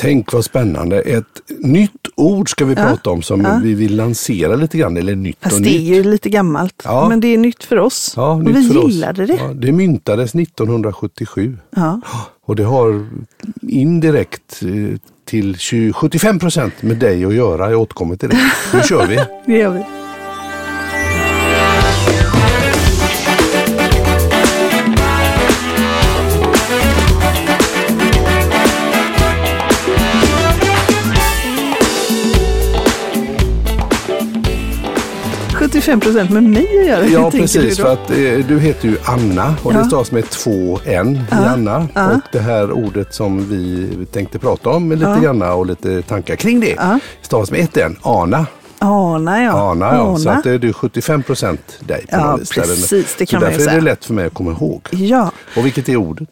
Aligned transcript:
Tänk 0.00 0.32
vad 0.32 0.44
spännande. 0.44 1.00
Ett 1.00 1.24
nytt 1.58 2.06
ord 2.14 2.50
ska 2.50 2.64
vi 2.64 2.74
prata 2.74 3.10
om 3.10 3.22
som 3.22 3.60
vi 3.62 3.74
vill 3.74 3.96
lansera 3.96 4.56
lite 4.56 4.78
grann. 4.78 4.96
Eller 4.96 5.16
nytt 5.16 5.36
Fast 5.40 5.56
och 5.56 5.62
det 5.62 5.68
är 5.68 5.78
nytt. 5.78 5.88
ju 5.96 6.10
lite 6.10 6.28
gammalt. 6.30 6.82
Ja. 6.84 7.08
Men 7.08 7.20
det 7.20 7.28
är 7.28 7.38
nytt 7.38 7.64
för 7.64 7.78
oss. 7.78 8.12
Ja, 8.16 8.30
och 8.32 8.44
nytt 8.44 8.56
vi 8.56 8.68
för 8.68 8.78
oss. 8.84 8.92
gillade 8.92 9.26
det. 9.26 9.34
Ja, 9.34 9.50
det 9.54 9.72
myntades 9.72 10.34
1977. 10.34 11.56
Ja. 11.76 12.00
Och 12.44 12.56
det 12.56 12.62
har 12.64 13.06
indirekt 13.62 14.62
eh, 14.62 14.98
till 15.24 15.56
20, 15.56 15.92
75 15.92 16.38
procent 16.38 16.82
med 16.82 16.96
dig 16.96 17.24
att 17.24 17.34
göra. 17.34 17.70
Jag 17.70 17.80
återkommer 17.80 18.16
till 18.16 18.28
det. 18.28 18.38
Nu 18.74 18.80
kör 18.82 19.06
vi. 19.06 19.16
Det 19.46 19.58
gör 19.58 19.70
vi. 19.70 19.84
...75 35.88 36.00
procent 36.00 36.30
med 36.30 36.42
mig 36.42 36.80
att 36.80 36.86
göra. 36.86 37.06
Ja, 37.06 37.30
precis. 37.30 37.78
För 37.78 37.92
att 37.92 38.10
eh, 38.10 38.16
du 38.48 38.58
heter 38.60 38.88
ju 38.88 38.96
Anna 39.04 39.54
och 39.62 39.72
Ja. 39.72 39.78
det 39.78 39.84
stavas 39.84 40.12
med 40.12 40.30
två 40.30 40.78
N 40.84 41.20
i 41.30 41.34
Anna. 41.34 41.88
Ja. 41.94 42.10
Och 42.10 42.20
det 42.32 42.38
här 42.40 42.72
ordet 42.72 43.14
som 43.14 43.48
vi 43.50 43.88
tänkte 44.12 44.38
prata 44.38 44.70
om 44.70 44.90
lite 44.92 45.04
Ja. 45.04 45.16
grann 45.16 45.42
och 45.42 45.66
lite 45.66 46.02
tankar 46.02 46.36
kring 46.36 46.60
det 46.60 46.74
Ja. 46.78 46.98
stavas 47.22 47.50
med 47.50 47.60
ett 47.60 47.76
N. 47.76 47.96
Ana. 48.02 48.46
Ana 48.78 49.42
ja. 49.42 49.52
Ana, 49.52 49.86
ja. 49.94 50.16
Så 50.18 50.30
att 50.30 50.44
det 50.44 50.50
är 50.50 50.58
du 50.58 50.72
75 50.72 51.22
procent 51.22 51.78
dig 51.80 52.00
på 52.10 52.16
Ja, 52.16 52.30
något 52.30 52.40
vis. 52.40 52.50
Precis, 52.50 53.14
det 53.18 53.26
Så 53.26 53.30
kan 53.30 53.40
man 53.40 53.50
ju 53.50 53.56
därför 53.58 53.70
är 53.70 53.74
det 53.76 53.80
säga. 53.80 53.92
lätt 53.92 54.04
för 54.04 54.14
mig 54.14 54.26
att 54.26 54.34
komma 54.34 54.50
ihåg. 54.50 54.82
Ja, 54.90 55.30
Och 55.56 55.66
vilket 55.66 55.88
är 55.88 55.96
ordet? 55.96 56.28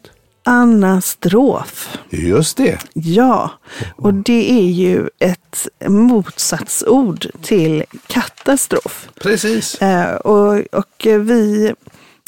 Anastrof. 0.47 1.97
Just 2.09 2.57
det. 2.57 2.79
Ja, 2.93 3.51
och 3.95 4.13
det 4.13 4.51
är 4.51 4.69
ju 4.71 5.09
ett 5.19 5.67
motsatsord 5.87 7.27
till 7.41 7.83
katastrof. 8.07 9.09
Precis. 9.21 9.81
Eh, 9.81 10.15
och, 10.15 10.53
och 10.71 11.05
vi, 11.05 11.73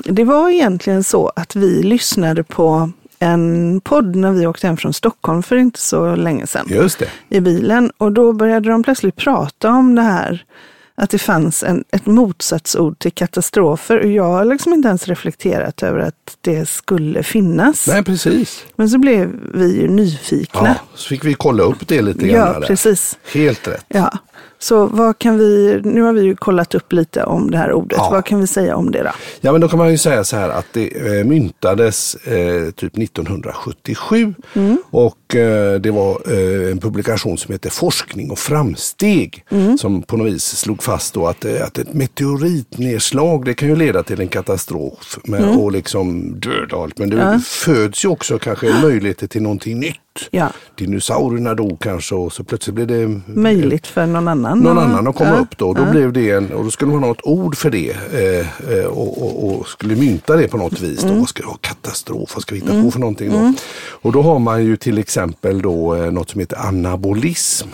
det 0.04 0.24
var 0.24 0.50
egentligen 0.50 1.04
så 1.04 1.32
att 1.36 1.56
vi 1.56 1.84
lyssnade 1.84 2.44
på 2.44 2.92
en 3.20 3.82
podd 3.82 4.16
när 4.16 4.32
vi 4.32 4.48
åkte 4.48 4.68
hem 4.68 4.78
från 4.78 4.94
Stockholm 4.94 5.44
för 5.44 5.56
inte 5.56 5.80
så 5.80 6.16
länge 6.16 6.48
sedan 6.48 6.66
Just 6.70 7.00
det. 7.00 7.10
i 7.30 7.40
bilen. 7.40 7.92
Och 7.98 8.12
då 8.12 8.34
började 8.34 8.70
de 8.70 8.84
plötsligt 8.84 9.16
prata 9.16 9.70
om 9.70 9.96
det 9.96 10.02
här 10.02 10.46
att 11.00 11.10
det 11.10 11.20
fanns 11.20 11.64
en, 11.64 11.84
ett 11.92 12.06
motsatsord 12.06 13.00
till 13.00 13.12
katastrofer. 13.12 14.00
Och 14.00 14.12
jag 14.12 14.24
har 14.24 14.46
liksom 14.46 14.74
inte 14.74 14.88
ens 14.88 15.08
reflekterat 15.08 15.84
över 15.84 16.00
att 16.00 16.38
det 16.42 16.70
skulle 16.70 17.24
finnas. 17.24 17.88
Nej, 17.88 18.04
precis. 18.04 18.66
Men 18.76 18.90
så 18.90 18.98
blev 18.98 19.32
vi 19.54 19.82
ju 19.82 19.88
nyfikna. 19.88 20.68
Ja, 20.68 20.76
så 20.96 21.08
fick 21.08 21.26
vi 21.26 21.34
kolla 21.34 21.64
upp 21.64 21.88
det 21.88 22.02
lite 22.02 22.28
grann. 22.28 22.62
Ja, 22.62 22.68
precis. 22.68 23.18
Helt 23.34 23.68
rätt. 23.68 23.86
Ja. 23.88 24.18
Så 24.62 24.86
vad 24.86 25.20
kan 25.20 25.38
vi, 25.38 25.82
nu 25.84 26.02
har 26.02 26.14
vi 26.14 26.22
ju 26.22 26.36
kollat 26.36 26.76
upp 26.76 26.94
lite 26.94 27.24
om 27.24 27.52
det 27.52 27.58
här 27.58 27.74
ordet. 27.74 27.98
Ja. 27.98 28.10
Vad 28.12 28.26
kan 28.26 28.40
vi 28.42 28.48
säga 28.48 28.76
om 28.76 28.92
det 28.92 29.04
då? 29.04 29.10
Ja 29.42 29.52
men 29.52 29.62
då 29.62 29.68
kan 29.68 29.80
man 29.80 29.92
ju 29.92 29.98
säga 29.98 30.24
så 30.24 30.36
här 30.36 30.50
att 30.50 30.66
det 30.74 31.20
eh, 31.20 31.26
myntades 31.26 32.16
eh, 32.16 32.72
typ 32.72 32.98
1977 32.98 34.34
Mm. 34.56 34.78
och 34.92 35.36
eh, 35.36 35.80
det 35.80 35.92
var 35.92 36.22
eh, 36.32 36.72
en 36.72 36.78
publikation 36.80 37.38
som 37.38 37.52
heter 37.52 37.70
Forskning 37.70 38.32
och 38.32 38.40
framsteg 38.40 39.46
Mm. 39.52 39.78
som 39.78 40.02
på 40.02 40.18
något 40.18 40.28
vis 40.34 40.44
slog 40.44 40.84
fast 40.84 41.14
då 41.14 41.28
att, 41.28 41.46
eh, 41.46 41.64
att 41.66 41.78
ett 41.78 41.94
meteoritnedslag 41.94 43.46
det 43.46 43.54
kan 43.54 43.70
ju 43.70 43.76
leda 43.76 44.04
till 44.04 44.22
en 44.22 44.28
katastrof 44.28 45.18
med, 45.24 45.42
Mm. 45.44 45.58
och 45.60 45.72
liksom 45.72 46.34
döda 46.40 46.78
allt 46.78 46.98
men 46.98 47.10
det 47.10 47.40
föds 47.46 48.06
ju 48.06 48.10
också 48.10 48.40
kanske 48.40 48.74
möjligheter 48.82 49.28
till 49.28 49.42
någonting 49.42 49.80
nytt. 49.80 49.96
Ja. 50.32 50.50
Dinosaurierna 50.76 51.54
dog 51.54 51.80
kanske 51.80 52.16
och 52.16 52.34
så 52.34 52.44
plötsligt 52.44 52.76
blev 52.76 52.88
det 52.88 53.22
Möjligt 53.26 53.88
för 53.88 54.06
någon 54.06 54.28
annan. 54.28 54.60
någon 54.60 54.78
annan 54.78 55.08
att 55.08 55.16
komma 55.16 55.30
ja, 55.30 55.40
upp 55.40 55.58
då. 55.58 55.74
Då 55.74 55.82
ja. 55.82 55.92
blev 55.92 56.14
det 56.14 56.32
en, 56.32 56.52
och 56.52 56.64
då 56.64 56.72
skulle 56.72 56.92
man 56.92 57.04
ha 57.04 57.12
ett 57.12 57.24
ord 57.26 57.56
för 57.56 57.70
det 57.70 57.92
eh, 58.14 58.74
eh, 58.74 58.86
och, 58.86 59.24
och, 59.24 59.60
och 59.60 59.68
skulle 59.68 59.96
mynta 59.96 60.36
det 60.36 60.48
på 60.48 60.58
något 60.58 60.82
vis. 60.82 61.04
Då. 61.04 61.14
Vad 61.14 61.30
ska 61.30 61.46
vara? 61.46 61.58
Katastrof, 61.62 62.32
vad 62.36 62.42
ska 62.42 62.56
vi 62.56 62.62
hitta 62.62 62.84
på 62.84 62.92
för 62.92 63.00
någonting 63.00 63.32
då? 63.32 63.54
Och 63.92 64.12
då 64.12 64.22
har 64.22 64.40
man 64.40 64.66
ju 64.66 64.78
till 64.78 64.98
exempel 64.98 65.62
då 65.62 65.96
eh, 65.96 66.12
något 66.12 66.30
som 66.30 66.40
heter 66.40 66.58
anabolism. 66.58 67.68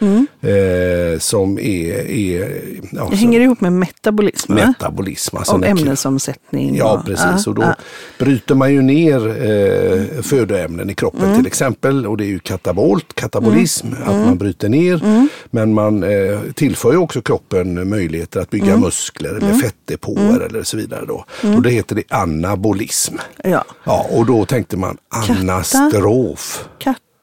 Eh, 0.00 1.18
som 1.18 1.58
är, 1.58 2.10
är 2.10 2.62
ja, 2.92 3.08
Det 3.10 3.16
hänger 3.16 3.40
ihop 3.40 3.60
med 3.60 3.72
metabolism. 3.72 4.54
metabolism. 4.54 5.36
Alltså 5.36 5.56
och 5.56 5.66
ämnesomsättning. 5.66 6.76
Ja, 6.76 6.92
och- 6.98 7.04
precis. 7.06 7.46
Och 7.46 7.54
då 7.54 7.62
ja. 7.62 7.74
bryter 8.18 8.54
man 8.54 8.72
ju 8.72 8.82
ner 8.82 9.26
eh, 9.28 10.22
födoämnen 10.22 10.90
i 10.90 10.94
kroppen 10.94 11.22
Mm. 11.24 11.36
till 11.36 11.46
exempel. 11.46 12.06
Och 12.06 12.16
det 12.16 12.24
är 12.24 12.28
ju 12.28 12.38
katabolt, 12.38 13.14
katabolism, 13.14 13.86
att 14.06 14.12
Mm. 14.14 14.26
man 14.26 14.38
bryter 14.38 14.68
ner. 14.68 15.28
Men 15.50 15.74
man 15.74 16.02
eh, 16.02 16.40
tillför 16.54 16.92
ju 16.92 16.98
också 16.98 17.20
kroppen 17.22 17.88
möjligheter 17.88 18.40
att 18.40 18.50
bygga 18.50 18.66
Mm. 18.68 18.80
muskler 18.80 19.30
eller 19.34 19.52
fettdepåer 19.54 20.40
eller 20.40 20.62
så 20.62 20.76
vidare. 20.76 21.04
Då. 21.08 21.24
Och 21.56 21.62
då 21.62 21.68
heter 21.68 21.94
det 21.96 22.02
anabolism. 22.10 23.14
ja. 23.44 23.64
Ja, 23.84 24.06
och 24.10 24.26
då 24.26 24.44
tänkte 24.44 24.76
man 24.76 24.96
anastrof. 25.28 26.64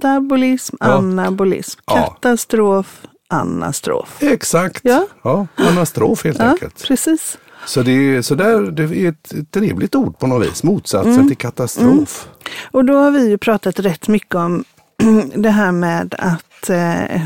Katabolism, 0.02 0.76
Ja. 0.80 0.86
anabolism. 0.98 1.80
Ja. 1.86 1.94
Katastrof, 2.22 3.02
anastrof. 3.30 4.18
Exakt. 4.24 4.82
Ja. 4.84 5.08
Ja, 5.24 5.48
anastrof 5.56 6.24
helt 6.24 6.40
Ja, 6.40 6.46
enkelt. 6.46 6.84
precis. 6.88 7.38
Så 7.66 7.82
det 7.82 7.92
är, 7.92 8.22
så 8.22 8.36
där, 8.36 8.62
det 8.62 8.84
är 8.84 9.10
ett 9.10 9.52
trevligt 9.52 9.96
ord 9.96 10.20
på 10.20 10.28
något 10.28 10.48
vis. 10.48 10.64
Motsatsen 10.64 11.14
Mm. 11.14 11.28
till 11.28 11.38
katastrof. 11.38 12.28
Och 12.72 12.86
då 12.86 12.94
har 12.98 13.12
vi 13.12 13.30
ju 13.30 13.38
pratat 13.38 13.80
rätt 13.80 14.08
mycket 14.08 14.36
om 14.36 14.64
det 15.36 15.50
här 15.50 15.72
med 15.72 16.16
att 16.20 16.70
eh, 16.70 17.22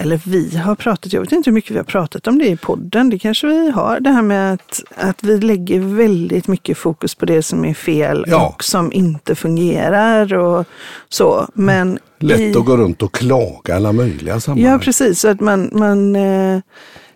eller 0.00 0.20
vi 0.24 0.56
har 0.56 0.74
pratat, 0.74 1.12
jag 1.12 1.20
vet 1.20 1.32
inte 1.32 1.50
hur 1.50 1.54
mycket 1.54 1.70
vi 1.70 1.76
har 1.76 1.84
pratat 1.84 2.26
om 2.26 2.38
det 2.38 2.46
i 2.46 2.56
podden, 2.56 3.10
det 3.10 3.18
kanske 3.18 3.46
vi 3.46 3.70
har. 3.70 4.00
Det 4.00 4.10
här 4.10 4.22
med 4.22 4.52
att, 4.54 4.82
att 4.96 5.22
vi 5.22 5.40
lägger 5.40 5.80
väldigt 5.80 6.48
mycket 6.48 6.78
fokus 6.78 7.14
på 7.14 7.26
det 7.26 7.42
som 7.42 7.64
är 7.64 7.74
fel 7.74 8.24
Ja. 8.28 8.46
och 8.48 8.64
som 8.64 8.92
inte 8.92 9.34
fungerar 9.34 10.34
och 10.34 10.66
så. 11.08 11.48
Men 11.54 11.98
Lätt 12.18 12.40
i, 12.40 12.54
att 12.56 12.64
gå 12.64 12.76
runt 12.76 13.02
och 13.02 13.14
klaga 13.14 13.76
alla 13.76 13.92
möjliga 13.92 14.40
sammanhang. 14.40 14.72
Ja, 14.72 14.78
precis. 14.78 15.20
Så 15.20 15.28
att 15.28 15.40
man, 15.40 15.70
man 15.72 16.16
eh, 16.16 16.60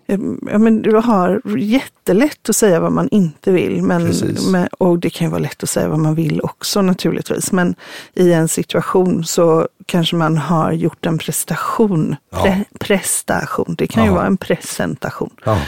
Ja, 0.07 0.59
men 0.59 0.83
du 0.83 0.97
har 0.97 1.41
jättelätt 1.59 2.49
att 2.49 2.57
säga 2.57 2.81
vad 2.81 2.93
man 2.93 3.09
inte 3.09 3.53
vill. 3.53 3.83
Men, 3.83 4.13
men, 4.51 4.69
och 4.79 4.99
det 4.99 5.11
kan 5.11 5.27
ju 5.27 5.31
vara 5.31 5.41
lätt 5.41 5.63
att 5.63 5.69
säga 5.69 5.89
vad 5.89 5.99
man 5.99 6.15
vill 6.15 6.41
också 6.43 6.83
naturligtvis. 6.83 7.53
Men 7.53 7.75
i 8.15 8.33
en 8.33 8.49
situation 8.49 9.25
så 9.25 9.69
kanske 9.87 10.17
man 10.17 10.39
har 10.39 10.73
gjort 10.73 11.07
en 11.07 11.19
prestation. 11.19 12.17
Ja. 12.31 12.43
Pre, 12.43 12.65
prestation, 12.81 13.75
det 13.79 13.87
kan 13.87 14.03
ju 14.05 14.09
Ja. 14.11 14.15
vara 14.15 14.27
en 14.27 14.37
presentation. 14.37 15.31
Ja. 15.45 15.59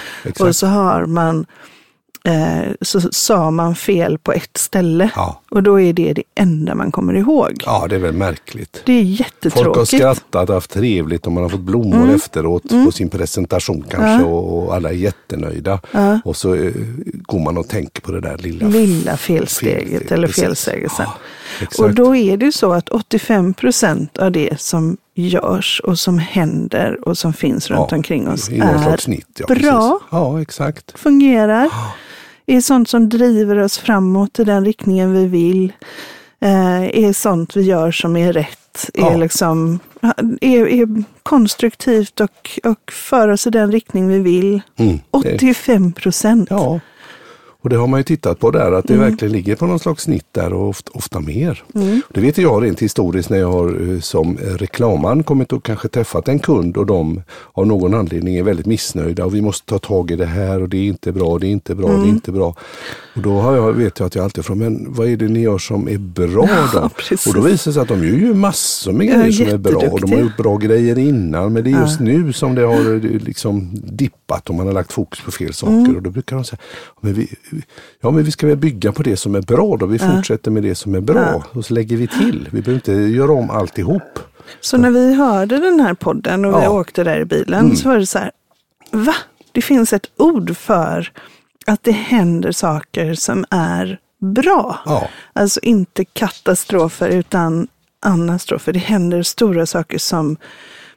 Och 0.40 0.56
så 0.56 0.66
har 0.66 1.06
man 1.06 1.46
så 2.82 3.00
sa 3.00 3.50
man 3.50 3.74
fel 3.74 4.18
på 4.18 4.32
ett 4.32 4.56
ställe. 4.56 5.10
Ja. 5.16 5.40
Och 5.50 5.62
då 5.62 5.80
är 5.80 5.92
det 5.92 6.12
det 6.12 6.22
enda 6.34 6.74
man 6.74 6.92
kommer 6.92 7.14
ihåg. 7.14 7.62
ja, 7.66 7.86
det 7.88 7.94
är 7.94 8.00
väl 8.00 8.12
märkligt. 8.12 8.82
Det 8.86 8.92
är 8.92 9.04
Folk 9.04 9.18
har 9.18 9.24
jättetråkigt. 9.24 9.88
skrattat 9.88 10.48
haft 10.48 10.70
trevligt 10.70 11.26
och 11.26 11.32
man 11.32 11.42
har 11.42 11.50
fått 11.50 11.60
blommor 11.60 11.96
Mm. 12.02 12.14
efteråt 12.14 12.62
på 12.84 12.92
sin 12.92 13.08
presentation 13.10 13.84
kanske 13.90 14.24
och, 14.26 14.58
och 14.64 14.74
alla 14.74 14.88
är 14.88 14.94
jättenöjda. 14.94 15.80
Och 16.24 16.36
så 16.36 16.54
eh, 16.54 16.72
går 17.04 17.40
man 17.40 17.58
och 17.58 17.68
tänker 17.68 18.00
på 18.02 18.12
det 18.12 18.20
där 18.20 18.36
lilla 18.38 18.68
lilla 18.68 19.16
felsteget 19.16 19.82
felsteget, 19.88 20.12
eller 20.12 20.28
felsägelsen. 20.28 21.06
Ja, 21.78 21.84
och 21.84 21.94
då 21.94 22.16
är 22.16 22.36
det 22.36 22.44
ju 22.46 22.52
så 22.52 22.72
att 22.72 22.88
85 22.88 23.54
procent 23.54 24.18
av 24.18 24.32
det 24.32 24.60
som 24.60 24.96
görs 25.14 25.80
och 25.84 25.98
som 25.98 26.18
händer 26.18 27.08
och 27.08 27.18
som 27.18 27.32
finns 27.32 27.70
runt 27.70 27.90
Ja, 27.90 27.96
omkring 27.96 28.28
oss 28.28 28.48
är 28.48 28.96
snitt, 28.96 29.40
ja, 29.48 29.54
bra. 29.54 30.00
Ja, 30.10 30.40
exakt. 30.42 30.98
fungerar, 30.98 31.70
är 32.46 32.60
sånt 32.60 32.88
som 32.88 33.08
driver 33.08 33.56
oss 33.58 33.78
framåt 33.78 34.38
i 34.38 34.44
den 34.44 34.64
riktningen 34.64 35.12
vi 35.12 35.26
vill, 35.26 35.72
eh, 36.40 36.82
är 36.84 37.12
sånt 37.12 37.56
vi 37.56 37.62
gör 37.62 37.90
som 37.90 38.16
är 38.16 38.32
rätt, 38.32 38.90
är, 38.94 39.00
Ja. 39.00 39.16
liksom, 39.16 39.78
är, 40.40 40.66
är 40.68 41.04
konstruktivt 41.22 42.20
och, 42.20 42.58
och 42.64 42.92
för 42.92 43.28
oss 43.28 43.46
i 43.46 43.50
den 43.50 43.72
riktning 43.72 44.08
vi 44.08 44.18
vill. 44.18 44.60
Mm. 44.76 44.96
Det- 44.96 45.34
85 45.34 45.92
procent. 45.92 46.46
Ja, 46.50 46.80
och 47.66 47.70
det 47.70 47.76
har 47.76 47.86
man 47.86 48.00
ju 48.00 48.04
tittat 48.04 48.38
på 48.40 48.50
där, 48.50 48.72
att 48.72 48.86
det 48.88 48.94
Mm. 48.94 49.10
verkligen 49.10 49.32
ligger 49.32 49.56
på 49.56 49.66
någon 49.66 49.78
slags 49.78 50.02
snitt 50.02 50.26
där 50.32 50.52
och 50.52 50.68
ofta, 50.68 50.90
ofta 50.94 51.20
mer. 51.20 51.62
Det 52.14 52.20
vet 52.20 52.38
jag 52.38 52.64
rent 52.64 52.82
historiskt 52.82 53.30
när 53.30 53.38
jag 53.38 53.52
har 53.52 53.92
eh, 53.94 54.00
som 54.00 54.36
reklamman 54.36 55.22
kommit 55.22 55.52
och 55.52 55.64
kanske 55.64 55.88
träffat 55.88 56.28
en 56.28 56.38
kund 56.38 56.76
och 56.76 56.86
de 56.86 57.22
av 57.52 57.66
någon 57.66 57.94
anledning 57.94 58.36
är 58.36 58.42
väldigt 58.42 58.66
missnöjda 58.66 59.24
och 59.24 59.34
vi 59.34 59.42
måste 59.42 59.66
ta 59.66 59.78
tag 59.78 60.10
i 60.10 60.16
det 60.16 60.26
här 60.26 60.62
och 60.62 60.68
det 60.68 60.76
är 60.76 60.84
inte 60.84 61.12
bra, 61.12 61.38
det 61.38 61.46
är 61.46 61.50
inte 61.50 61.74
bra, 61.74 61.88
Mm. 61.88 62.00
det 62.02 62.06
är 62.08 62.10
inte 62.10 62.32
bra. 62.32 62.54
Och 63.16 63.22
då 63.22 63.40
har 63.40 63.56
jag, 63.56 63.72
vet 63.72 63.98
jag 63.98 64.06
att 64.06 64.14
jag 64.14 64.24
alltid 64.24 64.44
frågar, 64.44 64.70
men 64.70 64.86
vad 64.88 65.08
är 65.08 65.16
det 65.16 65.28
ni 65.28 65.40
gör 65.40 65.58
som 65.58 65.88
är 65.88 65.98
bra 65.98 66.26
då? 66.72 66.90
Ja, 67.10 67.18
och 67.26 67.34
då 67.34 67.40
visar 67.40 67.70
det 67.70 67.74
sig 67.74 67.82
att 67.82 67.88
de 67.88 68.04
gör 68.04 68.14
ju 68.14 68.34
massor 68.34 68.92
med 68.92 69.06
Ja, 69.06 69.14
grejer 69.18 69.32
som 69.32 69.46
är 69.48 69.56
bra 69.58 69.80
och 69.90 70.00
de 70.00 70.12
har 70.12 70.18
gjort 70.20 70.36
bra 70.36 70.56
grejer 70.56 70.98
innan 70.98 71.52
men 71.52 71.64
det 71.64 71.70
är 71.72 71.80
just 71.80 72.00
nu 72.00 72.32
som 72.32 72.54
det 72.54 72.62
har 72.62 72.94
eh, 72.94 73.00
liksom 73.00 73.70
dippat 73.72 74.48
och 74.48 74.54
man 74.54 74.66
har 74.66 74.74
lagt 74.74 74.92
fokus 74.92 75.20
på 75.20 75.30
fel 75.30 75.52
saker. 75.54 75.72
Mm. 75.74 75.96
Och 75.96 76.02
då 76.02 76.10
brukar 76.10 76.36
de 76.36 76.44
säga, 76.44 76.58
men 77.00 77.14
vi, 77.14 77.28
ja 78.00 78.10
men 78.10 78.24
vi 78.24 78.30
ska 78.30 78.46
väl 78.46 78.56
bygga 78.56 78.92
på 78.92 79.02
det 79.02 79.16
som 79.16 79.34
är 79.34 79.42
bra 79.42 79.76
då. 79.76 79.86
Vi 79.86 79.98
fortsätter 79.98 80.50
med 80.50 80.62
det 80.62 80.74
som 80.74 80.94
är 80.94 81.00
bra 81.00 81.44
och 81.52 81.64
så 81.64 81.74
lägger 81.74 81.96
vi 81.96 82.06
till. 82.06 82.48
Vi 82.52 82.60
behöver 82.62 82.74
inte 82.74 82.92
göra 82.92 83.32
om 83.32 83.50
alltihop. 83.50 84.18
Så 84.60 84.76
när 84.76 84.90
vi 84.90 85.14
hörde 85.14 85.58
den 85.58 85.80
här 85.80 85.94
podden 85.94 86.44
och 86.44 86.60
vi 86.60 86.64
Ja. 86.64 86.70
åkte 86.70 87.04
där 87.04 87.20
i 87.20 87.24
bilen 87.24 87.76
så 87.76 87.88
var 87.88 87.98
det 87.98 88.06
så 88.06 88.18
här, 88.18 88.30
va? 88.92 89.14
Det 89.52 89.62
finns 89.62 89.92
ett 89.92 90.06
ord 90.16 90.56
för 90.56 91.12
att 91.66 91.82
det 91.82 91.92
händer 91.92 92.52
saker 92.52 93.14
som 93.14 93.44
är 93.50 93.98
bra. 94.20 94.78
Ja. 94.84 95.08
Alltså 95.32 95.60
inte 95.60 96.04
katastrofer 96.04 97.08
utan 97.08 97.68
anastrofer. 98.00 98.72
Det 98.72 98.78
händer 98.78 99.22
stora 99.22 99.66
saker 99.66 99.98
som 99.98 100.36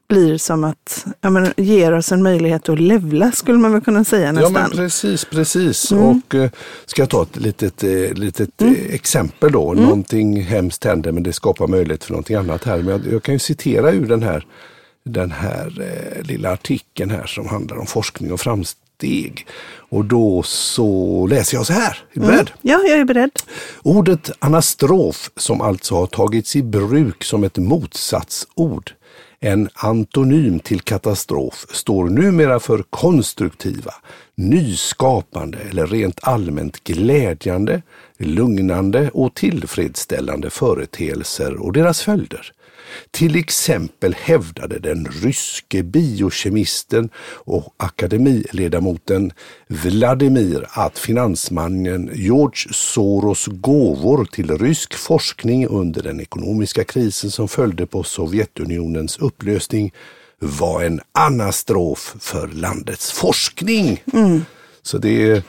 blir 0.10 0.38
som 0.38 0.64
att, 0.64 1.06
ja, 1.22 1.30
men, 1.30 1.54
ger 1.58 1.92
oss 1.92 2.12
en 2.12 2.24
möjlighet 2.24 2.70
att 2.70 2.80
levla 2.80 3.32
skulle 3.32 3.58
man 3.58 3.74
väl 3.74 3.82
kunna 3.82 4.04
säga 4.04 4.26
Ja 4.26 4.32
nästan. 4.32 4.54
men 4.54 4.72
precis, 4.72 5.26
precis. 5.26 5.92
Mm. 5.92 6.04
Och 6.04 6.36
eh, 6.36 6.50
ska 6.86 7.02
jag 7.02 7.10
ta 7.10 7.24
ett 7.24 7.38
litet, 7.38 7.84
eh, 7.84 8.14
litet 8.14 8.62
eh, 8.62 8.72
exempel 8.90 9.52
då. 9.52 9.72
Mm. 9.72 9.84
Någonting 9.84 10.42
hemskt 10.42 10.84
händer 10.84 11.12
men 11.12 11.24
det 11.24 11.34
skapar 11.34 11.68
möjlighet 11.68 12.04
för 12.04 12.12
någonting 12.12 12.36
annat 12.36 12.64
här. 12.64 12.78
Men 12.78 12.88
jag, 12.88 13.14
jag 13.14 13.24
kan 13.24 13.36
ju 13.36 13.40
citera 13.40 13.92
ur 13.92 14.06
den 14.06 14.24
här, 14.24 14.46
den 15.06 15.32
här 15.32 15.82
eh, 15.82 16.24
lilla 16.24 16.54
artikeln 16.54 17.10
här 17.12 17.26
som 17.26 17.48
handlar 17.48 17.78
om 17.78 17.86
forskning 17.86 18.32
och 18.34 18.40
framsteg. 18.40 18.89
Och 19.90 20.06
då 20.06 20.44
så 20.44 21.28
läser 21.28 21.58
jag 21.58 21.66
så 21.66 21.74
här. 21.74 21.98
Är 22.14 22.20
du 22.20 22.28
beredd? 22.28 22.52
Ja, 22.62 22.82
jag 22.88 23.00
är 23.00 23.06
beredd. 23.06 23.32
Ordet 23.84 24.32
anastrof 24.40 25.30
som 25.36 25.62
alltså 25.62 25.96
har 25.96 26.08
tagits 26.08 26.56
i 26.56 26.64
bruk 26.64 27.24
som 27.24 27.44
ett 27.44 27.58
motsatsord, 27.58 28.92
en 29.40 29.70
antonym 29.74 30.60
till 30.60 30.82
katastrof, 30.82 31.66
står 31.70 32.10
numera 32.10 32.60
för 32.60 32.84
konstruktiva, 32.90 33.94
nyskapande 34.36 35.58
eller 35.70 35.88
rent 35.88 36.20
allmänt 36.22 36.84
glädjande, 36.84 37.82
lugnande 38.18 39.10
och 39.14 39.34
tillfredsställande 39.34 40.50
företeelser 40.50 41.56
och 41.56 41.74
deras 41.74 42.02
följder. 42.02 42.52
Till 43.12 43.36
exempel 43.36 44.16
hävdade 44.20 44.80
den 44.80 45.08
ryske 45.24 45.84
biokemisten 45.84 47.10
och 47.30 47.74
akademiledamoten 47.78 49.32
Vladimir 49.68 50.66
att 50.70 51.00
finansmannen 51.00 52.12
George 52.14 52.74
Soros 52.74 53.46
gåvor 53.48 54.26
till 54.26 54.58
rysk 54.58 54.94
forskning 54.94 55.68
under 55.68 56.04
den 56.04 56.20
ekonomiska 56.20 56.84
krisen 56.84 57.32
som 57.32 57.48
följde 57.48 57.86
på 57.86 58.04
Sovjetunionens 58.04 59.18
upplösning 59.18 59.94
var 60.40 60.84
en 60.84 61.02
anastrof 61.12 62.16
för 62.20 62.48
landets 62.48 63.12
forskning. 63.12 64.04
Så 64.82 64.98
det 64.98 65.10
är 65.32 65.44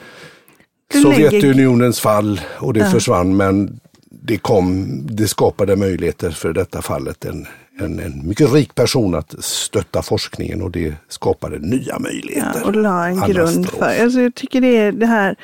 Du 0.93 1.03
lägger- 1.03 1.29
Sovjetunionens 1.29 1.99
fall 1.99 2.41
och 2.59 2.73
det 2.73 2.89
försvann 2.91 3.37
men 3.37 3.79
det, 4.11 4.37
kom, 4.37 4.87
det 5.07 5.27
skapade 5.27 5.75
möjligheter 5.75 6.31
för 6.31 6.53
detta 6.53 6.81
fallet 6.81 7.25
en, 7.25 7.47
en, 7.79 7.99
en 7.99 8.27
mycket 8.27 8.53
rik 8.53 8.75
person 8.75 9.15
att 9.15 9.43
stötta 9.43 10.01
forskningen 10.01 10.61
och 10.61 10.71
det 10.71 10.93
skapade 11.07 11.59
nya 11.59 11.99
möjligheter. 11.99 12.59
Ja, 12.59 12.65
och 12.65 12.75
la 12.75 13.07
en 13.07 13.21
grund 13.21 13.69
för. 13.69 14.03
Alltså 14.03 14.21
jag 14.21 14.35
tycker 14.35 14.61
det 14.61 14.77
är 14.77 14.91
det 14.91 15.05
här 15.05 15.35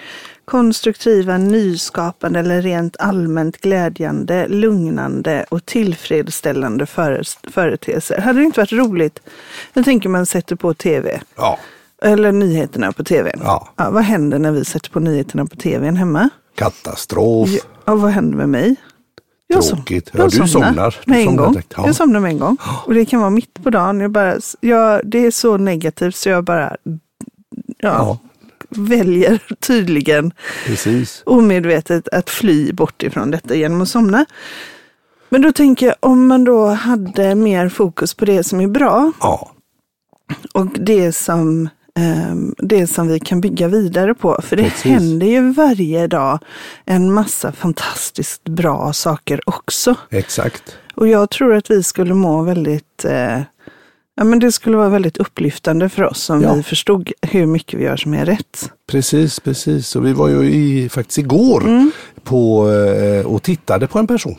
konstruktiva, 0.46 1.38
nyskapande 1.38 2.40
eller 2.40 2.62
rent 2.62 2.98
allmänt 3.00 3.58
glädjande, 3.62 4.48
lugnande 4.48 5.46
och 5.50 5.66
tillfredsställande 5.66 6.86
före, 6.86 7.24
företeelser. 7.52 8.22
Hade 8.22 8.40
det 8.40 8.46
inte 8.46 8.60
varit 8.60 8.72
roligt? 8.72 9.20
Jag 9.74 9.86
tänker 9.86 10.10
man 10.10 10.26
sätter 10.26 10.56
på 10.56 10.74
tv. 10.74 11.22
Ja, 11.36 11.60
Eller 12.02 12.32
nyheterna 12.32 12.92
på 12.92 13.04
tv. 13.04 13.32
Ja. 13.44 13.68
vad 13.76 14.04
händer 14.04 14.40
när 14.40 14.52
vi 14.52 14.66
sätter 14.66 14.90
på 14.90 15.00
nyheterna 15.00 15.46
på 15.46 15.56
tv 15.56 15.92
hemma? 15.92 16.30
Katastrof. 16.58 17.50
Ja, 17.86 17.96
vad 17.96 18.12
händer 18.12 18.38
med 18.38 18.50
mig? 18.50 18.76
Tråkigt. 19.54 20.10
som- 20.10 20.20
Ja, 20.20 20.28
du 20.28 20.48
somnar. 20.48 20.96
Du 21.06 21.12
Med 21.12 21.20
en 21.20 21.26
somnar 21.26 21.44
gång. 21.44 21.54
direkt. 21.54 21.74
Ja. 21.78 21.86
Jag 21.86 21.96
somnar 21.96 22.20
med 22.20 22.32
en 22.32 22.40
gång. 22.40 22.58
Och 22.86 22.94
det 22.94 23.06
kan 23.06 23.20
vara 23.20 23.30
mitt 23.30 23.64
på 23.64 23.70
dagen. 23.70 24.00
Jag 24.00 24.12
bara, 24.12 24.40
jag, 24.60 25.02
det 25.04 25.26
är 25.26 25.32
så 25.32 25.58
negativt 25.58 26.16
så 26.16 26.30
jag 26.30 26.44
bara 26.44 26.76
ja, 26.86 26.98
Ja. 27.80 28.18
väljer 28.70 29.40
tydligen 29.60 30.34
Precis. 30.66 31.24
omedvetet 31.26 32.08
att 32.08 32.30
fly 32.30 32.74
bort 32.74 33.04
ifrån 33.04 33.32
detta 33.32 33.56
genom 33.56 33.82
att 33.82 33.90
somna. 33.90 34.26
Men 35.30 35.42
då 35.42 35.52
tänker 35.52 35.86
jag 35.86 35.96
om 36.00 36.28
man 36.28 36.44
då 36.44 36.68
hade 36.68 37.36
mer 37.36 37.70
fokus 37.70 38.14
på 38.14 38.26
det 38.26 38.44
som 38.44 38.62
är 38.62 38.68
bra 38.68 39.12
Ja, 39.22 39.52
och 40.54 40.66
det 40.66 41.12
som, 41.16 41.70
det 42.58 42.88
som 42.88 43.08
vi 43.08 43.20
kan 43.20 43.42
bygga 43.42 43.68
vidare 43.68 44.14
på. 44.14 44.40
För 44.44 44.56
det 44.56 44.64
Precis. 44.64 44.84
händer 44.92 45.28
ju 45.28 45.52
varje 45.54 46.08
dag 46.08 46.40
en 46.86 47.14
massa 47.14 47.52
fantastiskt 47.52 48.44
bra 48.44 48.94
saker 48.94 49.42
också. 49.46 49.96
exakt. 50.10 50.64
Och 50.96 51.08
jag 51.08 51.30
tror 51.30 51.54
att 51.56 51.72
vi 51.72 51.84
skulle 51.84 52.14
må 52.14 52.42
väldigt, 52.44 53.06
eh, 53.06 53.42
ja 54.16 54.24
men 54.24 54.40
det 54.40 54.52
skulle 54.52 54.78
vara 54.78 54.90
väldigt 54.90 55.18
upplyftande 55.18 55.90
för 55.90 56.04
oss 56.04 56.30
om 56.30 56.42
Ja. 56.42 56.54
vi 56.54 56.64
förstod 56.64 57.12
hur 57.22 57.46
mycket 57.46 57.80
vi 57.80 57.84
gör 57.84 57.98
som 57.98 58.14
är 58.14 58.26
rätt. 58.26 58.72
Precis, 58.92 59.40
precis. 59.40 59.96
Och 59.96 60.06
vi 60.06 60.14
var 60.14 60.28
ju 60.30 60.44
i, 60.52 60.90
faktiskt 60.90 61.18
igår 61.18 61.62
Mm. 61.62 61.92
på, 62.24 62.72
eh, 62.72 63.26
och 63.26 63.44
tittade 63.44 63.88
på 63.88 64.00
en 64.00 64.08
person. 64.08 64.36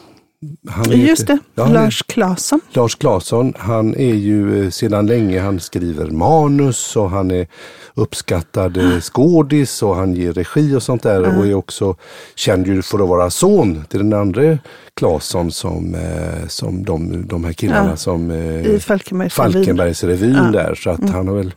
Han 0.69 0.93
är 0.93 0.97
Just 0.97 1.27
det, 1.27 1.39
Ja, 1.55 1.65
han 1.65 1.73
Lars 1.73 2.03
Claesson. 2.03 2.61
Lars 2.73 2.95
Claesson, 2.95 3.55
han 3.59 3.95
är 3.95 4.15
ju 4.15 4.65
eh, 4.65 4.71
sedan 4.71 5.07
länge, 5.07 5.41
han 5.41 5.61
skriver 5.61 6.07
manus 6.11 6.97
och 6.97 7.11
han 7.11 7.31
är 7.31 7.47
uppskattad 7.95 8.77
eh, 8.77 9.01
skådis 9.01 9.83
och 9.83 9.97
han 9.97 10.15
ger 10.15 10.33
regi 10.33 10.75
och 10.75 10.83
sånt 10.83 11.03
där 11.03 11.39
och 11.39 11.47
är 11.47 11.55
också 11.55 11.97
känd 12.35 12.67
ju 12.67 12.83
för 12.83 12.99
att 13.03 13.09
vara 13.09 13.31
son 13.31 13.85
till 13.89 13.99
den 13.99 14.13
andra 14.21 14.59
Claesson 14.95 15.51
som, 15.53 15.95
eh, 15.95 16.47
som 16.49 16.85
de, 16.85 17.27
de 17.27 17.45
här 17.45 17.53
killarna 17.53 17.91
Ja, 17.91 17.97
som 17.97 18.31
eh, 18.31 18.67
I 18.67 18.81
Falkenbergs 18.81 19.39
revy. 19.39 19.53
Falkenbergsrevyn 19.53 20.33
Ja. 20.35 20.41
Mm. 20.41 20.53
där. 20.53 20.75
Så 20.75 20.91
att 20.91 21.11
han 21.11 21.29
har 21.29 21.35
väl 21.35 21.53